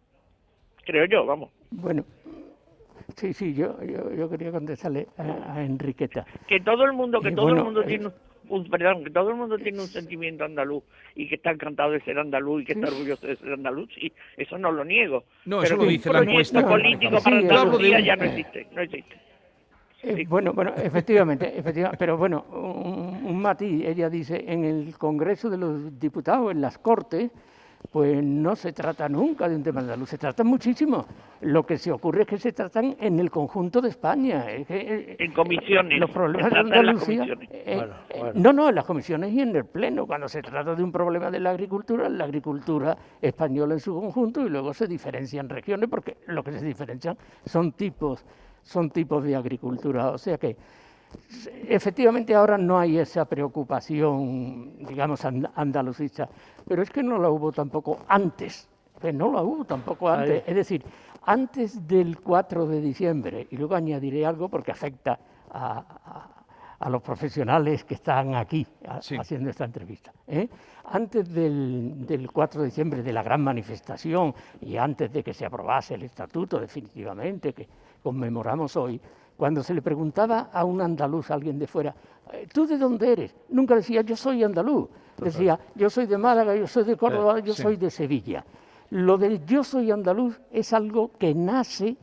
Creo 0.85 1.05
yo, 1.05 1.25
vamos. 1.25 1.51
Bueno, 1.71 2.05
Sí, 3.17 3.33
sí, 3.33 3.55
yo, 3.55 3.83
yo, 3.83 4.13
yo 4.13 4.29
quería 4.29 4.51
contestarle 4.53 5.09
a, 5.17 5.55
a 5.55 5.65
Enriqueta. 5.65 6.27
Que 6.47 6.61
todo 6.61 6.85
el 6.85 6.93
mundo, 6.93 7.21
que 7.21 7.29
Eh, 7.29 7.33
todo 7.33 7.47
bueno, 7.47 7.59
el 7.61 7.65
mundo 7.65 7.83
eh, 7.83 7.87
tiene 7.87 8.09
un, 8.49 8.69
perdón, 8.69 9.05
que 9.05 9.11
todo 9.11 9.31
el 9.31 9.37
mundo 9.37 9.57
tiene 9.59 9.81
un 9.81 9.87
sentimiento 9.89 10.45
andaluz 10.45 10.85
y 11.15 11.27
que 11.27 11.37
está 11.37 11.51
encantado 11.51 11.93
de 11.93 12.01
ser 12.03 12.19
andaluz 12.19 12.63
y 12.63 12.65
que 12.67 12.73
está 12.75 12.89
orgulloso 12.89 13.27
de 13.27 13.37
ser 13.37 13.53
andaluz, 13.55 13.89
sí, 13.99 14.13
eso 14.37 14.59
no 14.59 14.71
lo 14.71 14.85
niego. 14.85 15.25
No, 15.47 15.61
Pero 15.63 15.75
eso 15.75 15.77
lo 15.83 15.89
dice 15.89 16.13
la 16.13 16.21
encuesta. 16.23 16.69
político 16.69 17.19
para 17.25 17.39
Andalucía 17.39 18.01
ya 18.01 18.17
no 18.17 18.25
existe, 18.25 18.67
no 18.73 18.83
existe. 18.83 19.17
Eh, 20.03 20.25
bueno, 20.29 20.53
bueno, 20.53 20.73
efectivamente, 20.77 21.59
efectivamente, 21.59 21.97
pero 21.99 22.19
bueno, 22.19 22.45
un, 22.53 23.25
un 23.25 23.41
matiz, 23.41 23.83
ella 23.85 24.11
dice, 24.11 24.45
en 24.47 24.63
el 24.65 24.97
Congreso 24.99 25.49
de 25.49 25.57
los 25.57 25.99
Diputados, 25.99 26.53
en 26.53 26.61
las 26.61 26.77
Cortes, 26.79 27.31
pues 27.91 28.23
no 28.23 28.55
se 28.57 28.73
trata 28.73 29.09
nunca 29.09 29.49
de 29.49 29.57
un 29.57 29.63
tema 29.63 29.81
andaluz, 29.81 30.09
se 30.11 30.19
trata 30.19 30.45
muchísimo. 30.45 31.07
Lo 31.43 31.65
que 31.67 31.77
se 31.79 31.93
ocurre 31.93 32.23
es 32.23 32.27
que 32.29 32.39
se 32.39 32.53
tratan 32.53 32.97
en 33.01 33.19
el 33.21 33.31
conjunto 33.31 33.81
de 33.81 33.89
España. 33.91 34.51
es 34.51 34.67
que, 34.67 34.77
eh, 34.77 35.17
En 35.19 35.33
comisiones. 35.33 35.99
los 36.01 36.11
problemas 36.11 36.47
de 36.47 36.51
trata 36.51 36.61
en 36.61 36.71
las 36.71 36.79
Andalucía. 36.79 37.19
comisiones. 37.35 37.49
eh, 37.53 37.77
Bueno, 37.77 37.95
eh, 38.11 38.19
bueno. 38.21 38.33
No, 38.37 38.53
no, 38.53 38.69
en 38.69 38.75
las 38.75 38.85
comisiones 38.85 39.33
y 39.33 39.41
en 39.41 39.55
el 39.55 39.65
Pleno. 39.65 40.07
Cuando 40.07 40.29
se 40.29 40.43
trata 40.43 40.75
de 40.75 40.83
un 40.83 40.93
problema 40.93 41.31
de 41.31 41.41
la 41.41 41.51
agricultura, 41.51 42.09
la 42.09 42.25
agricultura 42.25 42.97
española 43.21 43.75
en 43.75 43.81
su 43.81 43.95
conjunto 43.95 44.45
y 44.47 44.49
luego 44.49 44.73
se 44.75 44.87
diferencian 44.87 45.49
regiones 45.49 45.89
porque 45.91 46.17
lo 46.27 46.43
que 46.43 46.53
se 46.53 46.65
diferencian 46.65 47.17
son 47.45 47.73
tipos, 47.73 48.25
son 48.63 48.91
tipos 48.91 49.23
de 49.25 49.37
agricultura. 49.37 50.11
O 50.11 50.19
sea 50.19 50.39
que 50.39 50.57
efectivamente 51.69 52.35
ahora 52.35 52.59
no 52.59 52.79
hay 52.79 52.99
esa 52.99 53.25
preocupación, 53.25 54.77
digamos, 54.87 55.25
and- 55.25 55.49
andalucista, 55.55 56.29
pero 56.67 56.83
es 56.83 56.91
que 56.91 57.03
no 57.03 57.19
la 57.19 57.31
hubo 57.31 57.53
tampoco 57.53 57.99
antes. 58.09 58.69
que 59.01 59.13
no 59.13 59.31
la 59.31 59.43
hubo 59.43 59.65
tampoco 59.67 60.09
antes. 60.09 60.43
Ahí. 60.43 60.43
Es 60.47 60.57
decir, 60.57 60.83
antes 61.27 61.87
del 61.87 62.19
4 62.21 62.67
de 62.67 62.81
diciembre, 62.81 63.47
y 63.51 63.57
luego 63.59 63.75
añadiré 63.75 64.25
algo 64.25 64.49
porque 64.49 64.73
afecta 64.73 65.19
a, 65.51 66.36
a- 66.79 66.91
los 66.91 67.03
profesionales 67.03 67.85
que 67.85 67.95
están 67.95 68.35
aquí 68.35 68.67
a- 68.87 69.01
Sí. 69.01 69.17
haciendo 69.17 69.51
esta 69.51 69.65
entrevista. 69.65 70.13
¿eh? 70.27 70.49
Antes 70.85 71.33
del, 71.33 72.07
del 72.07 72.31
4 72.31 72.61
de 72.61 72.67
diciembre, 72.69 73.03
de 73.03 73.13
la 73.13 73.23
gran 73.23 73.43
manifestación, 73.43 74.35
y 74.61 74.77
antes 74.77 75.13
de 75.13 75.23
que 75.23 75.35
se 75.35 75.45
aprobase 75.47 75.95
el 75.95 76.03
estatuto 76.03 76.59
definitivamente, 76.61 77.53
que 77.53 77.67
conmemoramos 78.03 78.77
hoy, 78.77 79.01
cuando 79.37 79.63
se 79.63 79.75
le 79.75 79.83
preguntaba 79.83 80.49
a 80.53 80.65
un 80.65 80.81
andaluz, 80.81 81.31
a 81.31 81.35
alguien 81.35 81.59
de 81.59 81.67
fuera, 81.67 81.95
"Eh, 82.33 82.47
¿tú 82.53 82.67
de 82.67 82.79
dónde 82.79 83.13
eres? 83.13 83.35
Nunca 83.51 83.75
decía, 83.75 84.01
yo 84.03 84.17
soy 84.17 84.43
andaluz. 84.45 84.89
Decía, 85.19 85.59
yo 85.75 85.89
soy 85.91 86.07
de 86.07 86.19
Málaga, 86.19 86.55
yo 86.55 86.67
soy 86.67 86.85
de 86.85 86.97
Córdoba, 86.97 87.41
yo 87.41 87.55
sí. 87.55 87.63
soy 87.63 87.77
de 87.77 87.91
Sevilla. 87.91 88.45
Lo 88.91 89.17
del 89.19 89.45
yo 89.47 89.65
soy 89.65 89.91
andaluz 89.91 90.41
es 90.53 90.73
algo 90.73 91.11
que 91.19 91.35
nace 91.35 91.97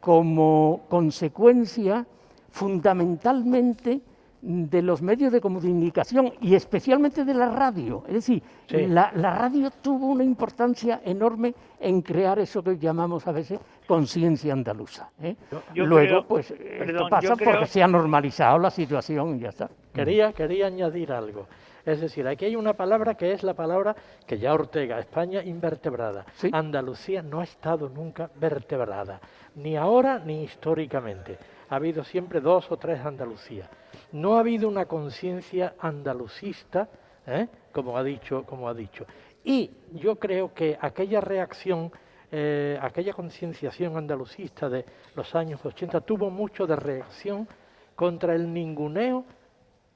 como 0.00 0.80
consecuencia 0.88 2.06
fundamentalmente 2.56 4.00
de 4.42 4.82
los 4.82 5.02
medios 5.02 5.32
de 5.32 5.40
comunicación 5.40 6.32
y 6.40 6.54
especialmente 6.54 7.24
de 7.24 7.34
la 7.34 7.48
radio. 7.50 8.04
Es 8.06 8.14
decir, 8.14 8.42
Sí. 8.68 8.86
la, 8.86 9.10
la 9.14 9.34
radio 9.36 9.70
tuvo 9.82 10.06
una 10.06 10.22
importancia 10.24 11.00
enorme 11.04 11.54
en 11.80 12.00
crear 12.02 12.38
eso 12.38 12.62
que 12.62 12.78
llamamos 12.78 13.26
a 13.26 13.32
veces 13.32 13.58
conciencia 13.86 14.52
andaluza. 14.52 15.10
¿eh? 15.22 15.34
yo 15.74 15.84
Luego, 15.86 16.06
creo- 16.08 16.26
pues 16.26 16.52
perdón, 16.52 16.88
esto 16.96 17.08
pasa 17.08 17.34
creo- 17.36 17.50
porque 17.52 17.66
se 17.66 17.82
ha 17.82 17.88
normalizado 17.88 18.58
la 18.58 18.70
situación 18.70 19.36
y 19.36 19.40
ya 19.40 19.48
está. 19.48 19.68
Quería, 19.92 20.32
quería 20.32 20.66
añadir 20.66 21.12
algo. 21.12 21.46
Es 21.84 22.00
decir, 22.00 22.26
aquí 22.26 22.44
hay 22.44 22.56
una 22.56 22.72
palabra 22.74 23.14
que 23.14 23.32
es 23.32 23.42
la 23.42 23.54
palabra 23.54 23.94
que 24.26 24.38
ya 24.38 24.52
Ortega, 24.54 24.98
España 24.98 25.42
invertebrada. 25.42 26.24
Sí. 26.34 26.50
Andalucía 26.52 27.22
no 27.22 27.40
ha 27.40 27.44
estado 27.44 27.88
nunca 27.88 28.28
vertebrada, 28.38 29.20
ni 29.56 29.76
ahora 29.76 30.18
ni 30.18 30.42
históricamente. 30.42 31.38
Ha 31.68 31.76
habido 31.76 32.04
siempre 32.04 32.40
dos 32.40 32.70
o 32.70 32.76
tres 32.76 33.04
Andalucías. 33.04 33.68
No 34.12 34.36
ha 34.36 34.40
habido 34.40 34.68
una 34.68 34.86
conciencia 34.86 35.74
andalucista, 35.78 36.88
¿eh? 37.26 37.48
como 37.72 37.96
ha 37.96 38.04
dicho, 38.04 38.44
como 38.44 38.68
ha 38.68 38.74
dicho. 38.74 39.04
Y 39.44 39.70
yo 39.92 40.16
creo 40.16 40.54
que 40.54 40.78
aquella 40.80 41.20
reacción, 41.20 41.90
eh, 42.30 42.78
aquella 42.80 43.12
concienciación 43.12 43.96
andalucista 43.96 44.68
de 44.68 44.84
los 45.14 45.34
años 45.34 45.64
80 45.64 46.00
tuvo 46.02 46.30
mucho 46.30 46.66
de 46.66 46.76
reacción 46.76 47.48
contra 47.94 48.34
el 48.34 48.52
ninguneo 48.52 49.24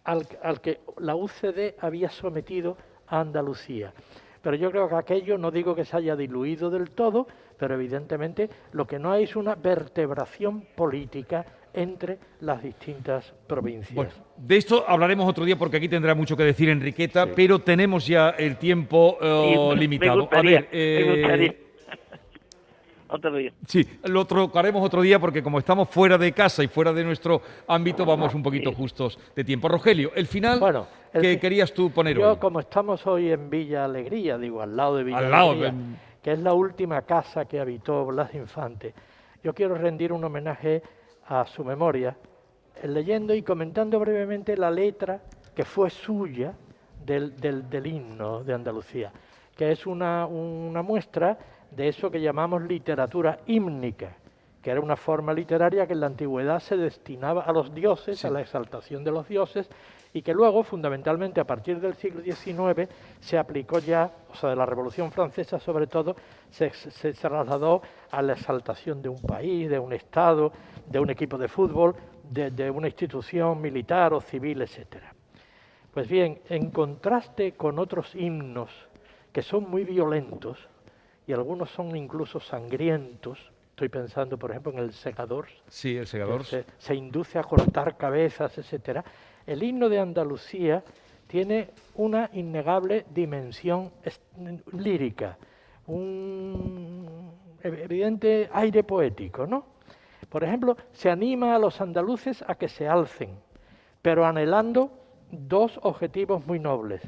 al, 0.05 0.27
al 0.43 0.61
que 0.61 0.81
la 0.99 1.15
UCD 1.15 1.75
había 1.81 2.09
sometido 2.09 2.77
a 3.07 3.21
Andalucía. 3.21 3.93
Pero 4.43 4.57
yo 4.57 4.71
creo 4.71 4.89
que 4.89 4.95
aquello, 4.95 5.37
no 5.37 5.51
digo 5.51 5.75
que 5.75 5.85
se 5.85 5.97
haya 5.97 6.17
diluido 6.17 6.71
del 6.71 6.93
todo, 6.93 7.27
pero 7.59 7.75
evidentemente 7.75 8.49
lo 8.73 8.87
que 8.87 8.99
no 8.99 9.13
hay 9.13 9.25
es 9.25 9.37
una 9.37 9.55
vertebración 9.55 10.63
política 10.75 11.45
entre 11.73 12.19
las 12.41 12.63
distintas 12.63 13.33
provincias. 13.47 13.95
Bueno, 13.95 14.11
de 14.37 14.57
esto 14.57 14.85
hablaremos 14.87 15.29
otro 15.29 15.45
día 15.45 15.57
porque 15.57 15.77
aquí 15.77 15.89
tendrá 15.89 16.15
mucho 16.15 16.37
que 16.37 16.43
decir 16.45 16.69
Enriqueta, 16.69 17.27
pero 17.35 17.59
tenemos 17.61 18.07
ya 18.07 18.31
el 18.31 18.57
tiempo 18.57 19.19
eh, 19.21 19.75
limitado. 19.77 20.17
Me 20.17 20.21
gustaría, 20.23 20.59
a 20.59 20.61
ver, 20.63 20.69
eh, 20.73 21.37
me. 21.39 21.71
Otro 23.13 23.35
día. 23.35 23.53
Sí, 23.67 23.85
lo 24.05 24.25
trocaremos 24.25 24.85
otro 24.85 25.03
día 25.03 25.19
porque 25.19 25.43
como 25.43 25.59
estamos 25.59 25.89
fuera 25.89 26.17
de 26.17 26.31
casa 26.31 26.63
y 26.63 26.69
fuera 26.69 26.93
de 26.93 27.03
nuestro 27.03 27.43
ámbito, 27.67 28.05
vamos 28.07 28.33
un 28.37 28.43
poquito 28.43 28.73
justos 28.73 29.19
de 29.35 29.43
tiempo. 29.43 29.69
Rogelio, 29.69 30.13
el 30.15 30.29
final 30.29 30.61
Bueno, 30.61 30.87
el 31.13 31.21
que 31.23 31.41
querías 31.41 31.73
tú 31.75 31.91
poner 31.91 32.17
Yo, 32.17 32.31
hoy. 32.33 32.37
como 32.37 32.61
estamos 32.61 33.05
hoy 33.09 33.33
en 33.33 33.51
Villa 33.51 33.85
Alegría, 33.85 34.39
digo, 34.39 34.63
al 34.63 34.77
lado 34.77 34.97
de 34.97 35.03
Villa 35.05 35.19
Al 35.19 35.31
lado, 35.31 35.51
Alegría, 35.51 35.69
en- 35.71 35.99
que 36.23 36.31
es 36.33 36.39
la 36.39 36.53
última 36.53 37.03
casa 37.03 37.47
que 37.47 37.59
habitó 37.59 38.07
Blas 38.07 38.33
Infante, 38.33 38.95
yo 39.43 39.53
quiero 39.55 39.75
rendir 39.75 40.13
un 40.13 40.23
homenaje 40.23 40.81
a 41.31 41.47
su 41.47 41.65
memoria, 41.65 42.17
eh, 42.83 42.89
leyendo 42.89 43.33
y 43.35 43.43
comentando 43.43 43.99
brevemente 44.01 44.57
la 44.57 44.71
letra 44.71 45.21
que 45.55 45.65
fue 45.65 45.89
suya 45.91 46.53
del, 47.07 47.37
del- 47.37 47.71
del 47.71 47.87
himno 47.87 48.43
de 48.43 48.53
Andalucía, 48.53 49.13
que 49.57 49.71
es 49.71 49.87
una, 49.87 50.27
una 50.27 50.83
muestra 50.83 51.39
de 51.71 51.89
eso 51.89 52.11
que 52.11 52.21
llamamos 52.21 52.63
literatura 52.63 53.39
hímnica, 53.47 54.17
que 54.61 54.71
era 54.71 54.81
una 54.81 54.97
forma 54.97 55.33
literaria 55.33 55.87
que 55.87 55.93
en 55.93 56.01
la 56.01 56.07
antigüedad 56.07 56.59
se 56.59 56.77
destinaba 56.77 57.43
a 57.45 57.53
los 57.53 57.73
dioses, 57.73 58.25
a 58.25 58.31
la 58.31 58.41
exaltación 58.41 59.05
de 59.05 59.13
los 59.13 59.29
dioses, 59.29 59.71
y 60.13 60.23
que 60.23 60.35
luego, 60.35 60.65
fundamentalmente 60.65 61.41
a 61.41 61.45
partir 61.47 61.79
del 61.81 61.95
siglo 61.95 62.21
XIX, 62.23 62.89
se 63.21 63.39
aplicó 63.39 63.79
ya, 63.79 64.11
o 64.33 64.35
sea, 64.35 64.51
de 64.51 64.57
la 64.57 64.67
Revolución 64.67 65.13
Francesa 65.13 65.61
sobre 65.61 65.87
todo, 65.87 66.17
se, 66.51 66.71
se 66.71 67.13
trasladó 67.13 67.81
a 68.11 68.21
la 68.21 68.33
exaltación 68.33 69.01
de 69.01 69.09
un 69.09 69.23
país, 69.23 69.71
de 69.71 69.79
un 69.79 69.93
Estado, 69.93 70.53
de 70.91 70.99
un 71.01 71.09
equipo 71.09 71.39
de 71.39 71.49
fútbol, 71.49 71.95
de, 72.29 72.51
de 72.51 72.71
una 72.71 72.89
institución 72.89 73.61
militar 73.63 74.13
o 74.13 74.21
civil, 74.21 74.61
etcétera. 74.61 75.15
Pues 75.95 76.07
bien, 76.09 76.41
en 76.51 76.71
contraste 76.71 77.53
con 77.53 77.79
otros 77.79 78.15
himnos 78.15 78.71
que 79.33 79.41
son 79.43 79.71
muy 79.71 79.85
violentos 79.85 80.69
y 81.27 81.33
algunos 81.33 81.71
son 81.71 81.97
incluso 81.97 82.41
sangrientos, 82.41 83.39
estoy 83.71 83.89
pensando 83.89 84.37
por 84.37 84.51
ejemplo 84.51 84.73
en 84.73 84.79
el 84.81 84.93
Segador, 84.93 85.47
Sí, 85.69 85.97
el 85.97 86.07
segador. 86.07 86.45
se, 86.45 86.65
se 86.79 86.95
induce 86.95 87.39
a 87.39 87.45
cortar 87.45 87.97
cabezas, 87.97 88.59
etcétera. 88.59 89.03
El 89.47 89.63
himno 89.63 89.89
de 89.89 89.99
Andalucía 90.01 90.83
tiene 91.27 91.71
una 91.95 92.29
innegable 92.33 93.07
dimensión 93.15 93.91
lírica, 94.73 95.39
un 95.87 97.33
ev- 97.63 97.79
evidente 97.85 98.49
aire 98.53 98.83
poético, 98.85 99.47
¿no? 99.47 99.65
Por 100.31 100.45
ejemplo, 100.45 100.77
se 100.93 101.11
anima 101.11 101.55
a 101.55 101.59
los 101.59 101.81
andaluces 101.81 102.43
a 102.47 102.55
que 102.55 102.69
se 102.69 102.89
alcen, 102.89 103.31
pero 104.01 104.25
anhelando 104.25 104.93
dos 105.31 105.79
objetivos 105.83 106.47
muy 106.47 106.59
nobles, 106.59 107.03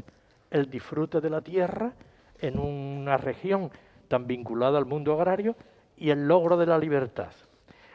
el 0.51 0.69
disfrute 0.69 1.21
de 1.21 1.31
la 1.31 1.41
tierra 1.41 1.93
en 2.41 2.59
una 2.59 3.17
región 3.17 3.71
tan 4.09 4.27
vinculada 4.27 4.77
al 4.77 4.87
mundo 4.87 5.15
agrario 5.15 5.57
y 5.97 6.11
el 6.11 6.27
logro 6.27 6.57
de 6.57 6.67
la 6.67 6.79
libertad. 6.79 7.31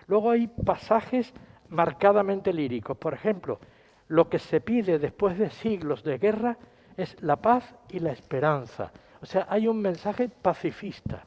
Luego 0.08 0.32
hay 0.32 0.48
pasajes 0.48 1.34
marcadamente 1.70 2.54
líricos. 2.54 2.98
Por 2.98 3.14
ejemplo, 3.14 3.60
lo 4.08 4.30
que 4.30 4.40
se 4.40 4.62
pide 4.62 4.98
después 4.98 5.38
de 5.38 5.50
siglos 5.50 6.04
de 6.04 6.18
guerra 6.18 6.58
es 6.96 7.22
la 7.22 7.36
paz 7.36 7.76
y 7.90 8.00
la 8.00 8.12
esperanza. 8.12 8.92
O 9.22 9.26
sea, 9.26 9.46
hay 9.50 9.68
un 9.68 9.82
mensaje 9.82 10.30
pacifista. 10.30 11.26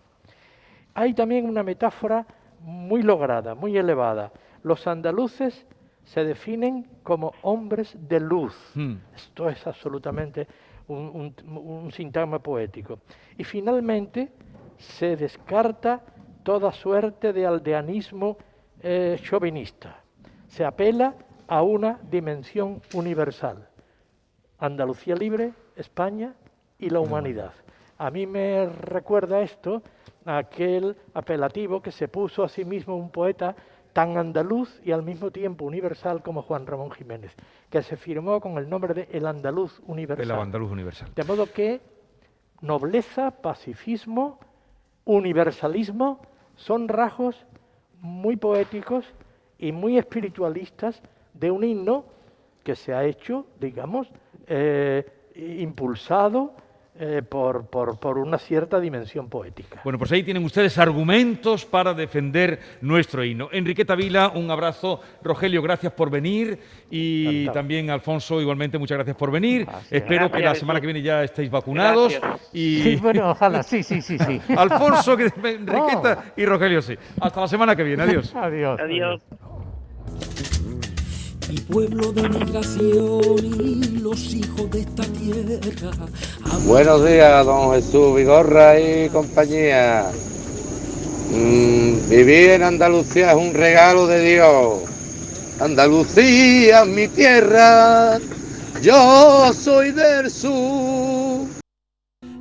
Hay 0.95 1.13
también 1.13 1.47
una 1.47 1.63
metáfora 1.63 2.27
muy 2.61 3.03
lograda, 3.03 3.55
muy 3.55 3.77
elevada. 3.77 4.33
Los 4.63 4.87
andaluces 4.87 5.67
se 6.05 6.25
definen 6.25 6.89
como 7.03 7.33
hombres 7.43 7.97
de 8.09 8.21
luz. 8.21 8.55
Hmm. 8.75 8.97
Esto 9.15 9.49
es 9.49 9.67
absolutamente 9.67 10.47
un, 10.89 11.35
un- 11.47 11.57
un 11.57 11.93
sintagma 11.93 12.39
poético. 12.41 12.99
Y 13.39 13.45
finalmente 13.45 14.33
se 14.79 15.17
descarta 15.17 16.01
toda 16.43 16.73
suerte 16.73 17.33
de 17.33 17.47
aldeanismo 17.47 18.37
eh, 18.83 19.19
chauvinista. 19.23 20.01
Se 20.49 20.65
apela 20.65 21.15
a 21.47 21.63
una 21.63 21.99
dimensión 22.11 22.81
universal. 22.95 23.69
Andalucía 24.59 25.15
libre, 25.15 25.53
España 25.77 26.35
y 26.79 26.91
la 26.91 27.01
humanidad. 27.01 27.53
A 28.01 28.11
mí 28.11 28.27
me 28.27 28.65
recuerda 28.65 29.43
esto 29.43 29.83
a 30.25 30.39
aquel 30.39 30.97
apelativo 31.13 31.83
que 31.83 31.93
se 31.93 32.09
puso 32.09 32.43
a 32.43 32.49
sí 32.49 32.65
mismo 32.65 32.97
un 32.97 33.11
poeta 33.11 33.55
tan 33.93 34.17
andaluz 34.17 34.81
y 34.83 34.93
al 34.93 35.03
mismo 35.03 35.31
tiempo 35.31 35.67
universal 35.67 36.23
como 36.23 36.41
Juan 36.41 36.67
Ramón 36.67 36.93
Jiménez, 36.93 37.37
que 37.69 37.83
se 37.83 37.99
firmó 37.99 38.41
con 38.41 38.57
el 38.57 38.71
nombre 38.71 38.95
de 38.95 39.09
El 39.13 39.27
Andaluz 39.27 39.83
Universal. 39.87 40.25
El 40.25 40.31
andaluz 40.31 40.71
universal. 40.71 41.11
De 41.15 41.25
modo 41.25 41.53
que 41.53 41.83
nobleza, 42.63 43.33
pacifismo, 43.33 44.39
universalismo 45.05 46.23
son 46.57 46.89
rasgos 46.89 47.45
muy 48.01 48.37
poéticos 48.37 49.05
y 49.59 49.73
muy 49.73 49.99
espiritualistas 49.99 51.03
de 51.35 51.51
un 51.51 51.65
himno 51.65 52.07
que 52.65 52.77
se 52.77 52.95
ha 52.95 53.05
hecho, 53.05 53.45
digamos, 53.61 54.11
eh, 54.47 55.05
impulsado 55.35 56.55
eh, 57.03 57.23
por, 57.27 57.65
por, 57.67 57.99
por, 57.99 58.19
una 58.19 58.37
cierta 58.37 58.79
dimensión 58.79 59.31
poética. 59.31 59.81
Bueno, 59.85 59.99
pues 59.99 60.13
ahí 60.13 60.23
tienen 60.23 60.45
ustedes 60.45 60.77
argumentos 60.77 61.65
para 61.65 61.95
defender 61.95 62.61
nuestro 62.83 63.25
himno. 63.25 63.49
Enriqueta 63.53 63.95
Vila, 63.95 64.33
un 64.35 64.51
abrazo. 64.51 65.01
Rogelio, 65.23 65.63
gracias 65.63 65.95
por 65.95 66.11
venir. 66.11 66.59
Y 66.91 67.47
también 67.49 67.89
Alfonso, 67.89 68.39
igualmente, 68.39 68.77
muchas 68.77 68.99
gracias 68.99 69.17
por 69.17 69.31
venir. 69.31 69.67
Espero 69.91 70.31
que 70.31 70.41
la 70.41 70.55
semana 70.55 70.79
que 70.79 70.87
viene 70.87 71.01
ya 71.01 71.25
estéis 71.25 71.51
vacunados. 71.51 72.21
Y... 72.53 72.83
Sí, 72.83 72.97
bueno, 72.97 73.31
ojalá, 73.31 73.63
sí, 73.63 73.83
sí, 73.83 74.03
sí. 74.03 74.19
sí. 74.19 74.39
Alfonso, 74.55 75.17
Enriqueta 75.19 76.33
y 76.37 76.45
Rogelio, 76.45 76.83
sí. 76.83 76.99
Hasta 77.19 77.41
la 77.41 77.49
semana 77.49 77.75
que 77.75 77.83
viene. 77.83 78.03
Adiós. 78.03 78.35
Adiós. 78.37 78.79
Adiós 78.79 79.23
mi 81.51 81.61
pueblo 81.63 82.13
de 82.13 82.29
migración 82.29 83.39
y 83.43 83.99
los 84.01 84.35
hijos 84.35 84.71
de 84.71 84.81
esta 84.81 85.03
tierra. 85.03 85.91
Buenos 86.65 87.05
días, 87.05 87.45
don 87.45 87.73
Jesús 87.73 88.15
Vigorra 88.15 88.79
y 88.79 89.09
compañía. 89.09 90.13
Mm, 91.33 92.09
vivir 92.09 92.51
en 92.51 92.63
Andalucía 92.63 93.33
es 93.33 93.37
un 93.37 93.53
regalo 93.53 94.07
de 94.07 94.21
Dios. 94.21 94.79
Andalucía, 95.61 96.85
mi 96.85 97.09
tierra, 97.09 98.19
yo 98.81 99.53
soy 99.53 99.91
del 99.91 100.31
sur. 100.31 101.49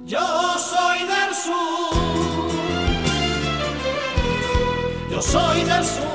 Yo 0.06 0.19
soy 0.60 1.00
del 1.00 1.36
sur. 1.36 1.98
Yo 5.12 5.22
soy 5.22 5.63
del 5.63 5.84
sur. 5.84 6.09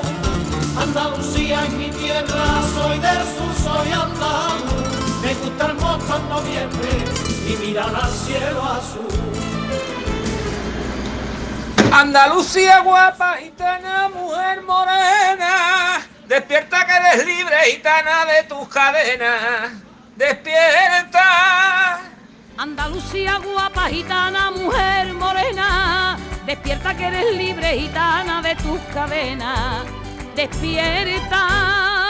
Andalucía 0.77 1.65
en 1.65 1.77
mi 1.77 1.89
tierra, 1.89 2.61
soy 2.73 2.99
del 2.99 3.23
sur, 3.23 3.55
soy 3.63 3.91
andaluz. 3.93 5.21
Me 5.21 5.33
gusta 5.33 5.65
el 5.67 5.73
mosto 5.75 6.17
en 6.17 6.29
noviembre 6.29 6.89
y 7.47 7.55
mirar 7.65 7.95
al 7.95 8.11
cielo 8.11 8.61
azul. 8.61 9.07
Andalucía 11.93 12.79
guapa, 12.81 13.37
gitana, 13.37 14.09
mujer 14.09 14.61
morena, 14.63 16.01
despierta 16.27 16.85
que 16.85 16.91
eres 16.91 17.25
libre, 17.25 17.55
gitana 17.71 18.25
de 18.25 18.43
tus 18.43 18.67
cadenas, 18.67 19.71
despierta. 20.17 22.01
Andalucía 22.57 23.37
guapa, 23.37 23.87
gitana, 23.87 24.51
mujer 24.51 25.13
morena, 25.13 26.17
despierta 26.45 26.97
que 26.97 27.05
eres 27.05 27.33
libre, 27.35 27.79
gitana 27.79 28.41
de 28.41 28.55
tus 28.55 28.79
cadenas 28.93 29.94
despierta 30.35 32.04